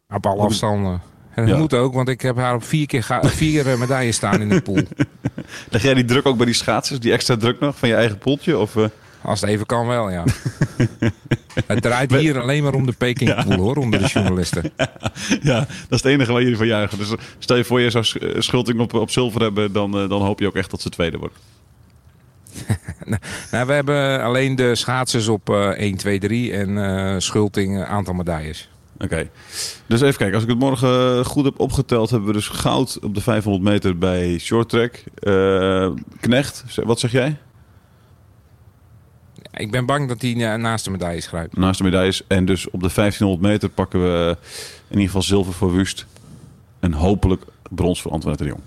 Op 0.08 0.26
alle 0.26 0.42
afstanden. 0.42 1.00
En 1.34 1.42
dat 1.46 1.54
Ja. 1.54 1.60
moet 1.60 1.74
ook, 1.74 1.94
want 1.94 2.08
ik 2.08 2.20
heb 2.20 2.36
haar 2.36 2.54
op 2.54 2.64
vier 2.64 2.86
keer 2.86 3.02
ga- 3.02 3.24
vier 3.28 3.78
medailles 3.78 4.16
staan 4.16 4.40
in 4.40 4.48
de 4.48 4.60
pool. 4.62 4.82
Leg 5.70 5.82
jij 5.82 5.94
die 5.94 6.04
druk 6.04 6.26
ook 6.26 6.36
bij 6.36 6.46
die 6.46 6.54
schaatsers? 6.54 7.00
Die 7.00 7.12
extra 7.12 7.36
druk 7.36 7.60
nog 7.60 7.78
van 7.78 7.88
je 7.88 7.94
eigen 7.94 8.18
poeltje? 8.18 8.58
Of, 8.58 8.76
eh? 8.76 8.84
Als 9.22 9.40
het 9.40 9.50
even 9.50 9.66
kan 9.66 9.86
wel, 9.86 10.10
ja. 10.10 10.24
het 11.66 11.82
draait 11.82 12.14
hier 12.14 12.40
alleen 12.40 12.62
maar 12.62 12.74
om 12.74 12.86
de 12.86 12.92
Peking 12.92 13.44
pool 13.44 13.56
hoor, 13.56 13.76
onder 13.76 14.00
de 14.00 14.06
journalisten. 14.06 14.72
ja, 15.42 15.58
dat 15.58 15.68
is 15.88 16.02
het 16.02 16.04
enige 16.04 16.32
waar 16.32 16.42
jullie 16.42 16.56
van 16.56 16.66
juichen. 16.66 16.98
Dus 16.98 17.10
eh, 17.10 17.18
stel 17.38 17.56
je 17.56 17.64
voor 17.64 17.80
je 17.80 17.90
zou 17.90 18.04
eh, 18.04 18.40
Schulting 18.40 18.80
op, 18.80 18.94
op 18.94 19.10
zilver 19.10 19.40
hebben, 19.40 19.72
dan, 19.72 19.98
eh, 19.98 20.08
dan 20.08 20.22
hoop 20.22 20.40
je 20.40 20.46
ook 20.46 20.56
echt 20.56 20.70
dat 20.70 20.80
ze 20.80 20.88
tweede 20.88 21.18
wordt. 21.18 21.34
Nou, 23.50 23.66
we 23.66 23.72
hebben 23.72 24.22
alleen 24.22 24.56
de 24.56 24.74
schaatsers 24.74 25.28
op 25.28 25.50
eh 25.50 25.68
1, 25.68 25.96
2, 25.96 26.18
3 26.18 26.52
en 26.52 26.78
eh 26.78 27.14
Schulting 27.18 27.76
een 27.76 27.86
aantal 27.86 28.14
medailles. 28.14 28.68
Oké. 28.98 29.30
Dus 29.86 30.00
even 30.00 30.16
kijken. 30.16 30.34
Als 30.34 30.42
ik 30.42 30.48
het 30.48 30.58
morgen 30.58 31.24
goed 31.24 31.44
heb 31.44 31.60
opgeteld, 31.60 32.10
hebben 32.10 32.28
we 32.28 32.34
dus 32.34 32.48
goud 32.48 32.98
op 33.02 33.14
de 33.14 33.20
500 33.20 33.64
meter 33.64 33.98
bij 33.98 34.38
short 34.38 34.68
track. 34.68 35.02
Knecht, 36.20 36.64
wat 36.84 37.00
zeg 37.00 37.12
jij? 37.12 37.36
Ik 39.56 39.70
ben 39.70 39.86
bang 39.86 40.08
dat 40.08 40.22
hij 40.22 40.52
eh, 40.52 40.58
naast 40.58 40.84
de 40.84 40.90
medailles 40.90 41.26
grijpt. 41.26 41.56
Naast 41.56 41.78
de 41.78 41.84
medailles. 41.84 42.22
En 42.26 42.44
dus 42.44 42.66
op 42.70 42.80
de 42.82 42.90
1500 42.94 43.40
meter 43.52 43.68
pakken 43.68 44.02
we 44.02 44.36
in 44.86 44.90
ieder 44.90 45.06
geval 45.06 45.22
zilver 45.22 45.52
voor 45.52 45.72
Wust. 45.72 46.06
En 46.80 46.92
hopelijk 46.92 47.42
brons 47.70 48.02
voor 48.02 48.10
Antoinette 48.12 48.44
de 48.44 48.50
Jong. 48.50 48.62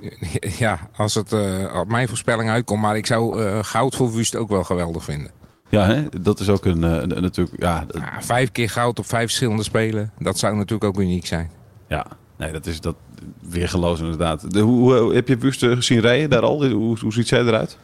Ja, 0.58 0.78
als 0.96 1.14
het 1.14 1.32
eh, 1.32 1.74
op 1.80 1.88
mijn 1.88 2.08
voorspelling 2.08 2.50
uitkomt. 2.50 2.80
Maar 2.80 2.96
ik 2.96 3.06
zou 3.06 3.42
eh, 3.44 3.58
goud 3.62 3.94
voor 3.94 4.12
Wust 4.12 4.36
ook 4.36 4.48
wel 4.48 4.64
geweldig 4.64 5.04
vinden. 5.04 5.30
Ja, 5.68 5.86
hè? 5.86 6.04
dat 6.20 6.40
is 6.40 6.48
ook 6.48 6.64
een, 6.64 6.84
eh, 6.84 7.20
natuurlijk... 7.20 7.62
Ja, 7.62 7.86
vijf 8.20 8.52
keer 8.52 8.70
goud 8.70 8.98
op 8.98 9.06
vijf 9.06 9.24
verschillende 9.24 9.62
spelen. 9.62 10.10
Dat 10.18 10.38
zou 10.38 10.54
natuurlijk 10.56 10.84
ook 10.84 11.00
uniek 11.00 11.26
zijn. 11.26 11.50
ja. 11.88 12.06
Nee, 12.36 12.52
dat 12.52 12.66
is 12.66 12.80
dat 12.80 12.96
weergeloos 13.40 14.00
inderdaad. 14.00 14.52
De, 14.52 14.60
hoe, 14.60 14.94
hoe- 14.98 15.14
heb 15.14 15.28
je 15.28 15.36
Wust 15.36 15.62
eh, 15.62 15.72
gezien 15.72 16.00
rijden 16.00 16.30
daar 16.30 16.42
al? 16.42 16.66
Hoe, 16.68 16.98
hoe 17.00 17.12
ziet 17.12 17.28
zij 17.28 17.40
eruit? 17.40 17.78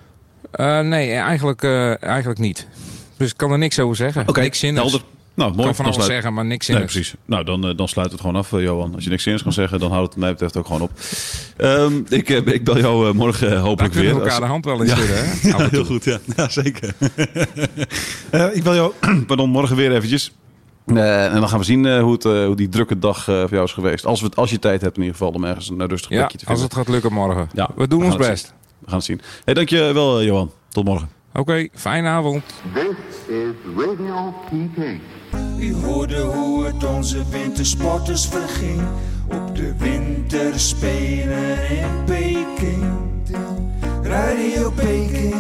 Eh, 0.57 0.81
nee, 0.81 1.11
eigenlijk, 1.13 1.63
eh, 1.63 2.03
eigenlijk 2.03 2.41
niet. 2.41 2.67
Dus 3.17 3.31
ik 3.31 3.37
kan 3.37 3.51
er 3.53 3.59
niks 3.59 3.79
over 3.79 3.97
zeggen. 3.97 4.25
niks 4.33 4.59
zinnigs. 4.59 4.83
helder. 4.91 5.07
Nou, 5.35 5.51
Ik 5.51 5.57
mooi. 5.57 5.67
kan 5.69 5.77
van 5.77 5.85
alles 5.85 5.97
sluit- 5.97 6.13
zeggen, 6.13 6.35
maar 6.35 6.45
niks 6.45 6.67
Nee, 6.67 6.77
zinnigs. 6.77 6.95
precies. 6.97 7.15
Nou, 7.25 7.45
dan, 7.45 7.69
eh, 7.69 7.77
dan 7.77 7.89
sluit 7.89 8.11
het 8.13 8.21
gewoon 8.21 8.37
af, 8.37 8.51
Johan. 8.51 8.95
Als 8.95 9.05
je 9.05 9.11
niks 9.11 9.23
zinnigs 9.23 9.43
kan 9.45 9.53
zeggen, 9.53 9.79
dan 9.79 9.91
houdt 9.93 10.09
het 10.13 10.17
mij 10.23 10.31
betreft 10.31 10.57
ook 10.57 10.67
gewoon 10.67 10.81
op. 10.81 10.91
Ehm, 11.57 11.93
ik, 12.09 12.29
ik 12.29 12.65
bel 12.65 12.79
jou 12.79 13.15
morgen 13.15 13.59
hopelijk 13.61 13.93
kunnen 13.93 14.13
we 14.15 14.19
weer. 14.19 14.31
elkaar 14.31 14.31
Als- 14.31 14.41
de 14.41 14.47
hand 14.47 14.65
wel 14.65 14.81
in 14.81 14.87
Ja. 14.87 14.97
hè? 14.97 15.49
Ja, 15.49 15.69
heel 15.71 15.85
goed. 15.85 16.05
Ja, 16.05 16.19
ja 16.37 16.49
zeker. 16.49 16.95
Ik 18.57 18.63
bel 18.63 18.75
jou 18.75 18.93
pardon, 19.27 19.51
morgen 19.51 19.77
weer 19.77 19.93
eventjes. 19.95 20.33
En 20.87 20.95
dan 21.41 21.49
gaan 21.49 21.59
we 21.59 21.65
zien 21.65 21.99
hoe, 22.01 22.13
het, 22.13 22.23
hoe 22.23 22.57
die 22.57 22.69
drukke 22.69 22.99
dag 22.99 23.25
voor 23.25 23.49
jou 23.51 23.65
is 23.65 23.73
geweest. 23.73 24.07
Als, 24.07 24.21
we, 24.21 24.29
als 24.35 24.51
je 24.51 24.59
tijd 24.59 24.81
hebt 24.81 24.97
in 24.97 25.03
ieder 25.03 25.17
geval 25.19 25.33
om 25.33 25.45
ergens 25.45 25.69
een 25.71 25.87
rustig 25.89 26.11
Ja, 26.11 26.17
plekje 26.17 26.39
te 26.39 26.47
als 26.47 26.59
vinden. 26.59 26.77
het 26.77 26.87
gaat 26.87 26.95
lukken 26.95 27.13
morgen. 27.13 27.49
Ja, 27.53 27.71
we 27.77 27.89
doen 27.89 27.99
we 28.01 28.05
ons 28.07 28.17
best. 28.17 28.55
We 28.85 28.91
gaan 28.91 28.99
het 28.99 29.05
zien. 29.07 29.21
Hey, 29.45 29.55
dankjewel 29.55 30.19
eh, 30.19 30.27
Johan. 30.27 30.51
Tot 30.69 30.85
morgen. 30.85 31.09
Oké, 31.33 31.69
fijne 31.75 32.09
avond. 32.09 32.43
This 32.75 32.85
is 33.29 33.55
Radio 33.77 34.35
Peking. 34.51 35.01
U 35.59 35.75
hoorde 35.75 36.21
hoe 36.21 36.65
het 36.65 36.85
onze 36.85 37.29
wintersporters 37.31 38.27
verging 38.27 38.81
op 39.29 39.57
de 39.57 39.75
winterspelen 39.79 41.71
in 41.71 42.05
Peking. 42.05 42.85
Radio 44.03 44.71
Peking, 44.71 45.35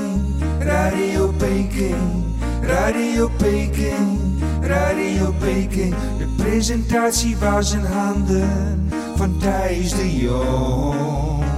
Radio 0.58 1.32
Peking, 1.38 2.24
Radio 2.62 3.30
Peking, 3.36 4.18
Radio 4.60 5.34
Peking. 5.38 5.94
De 6.18 6.34
presentatie 6.36 7.36
was 7.36 7.72
in 7.72 7.84
handen 7.84 8.88
van 9.16 9.38
Thijs 9.38 9.94
de 9.94 10.16
Jong. 10.16 11.53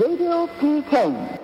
This 0.00 0.08
is 0.08 0.18
Radio 0.18 0.46
Peking. 0.58 1.39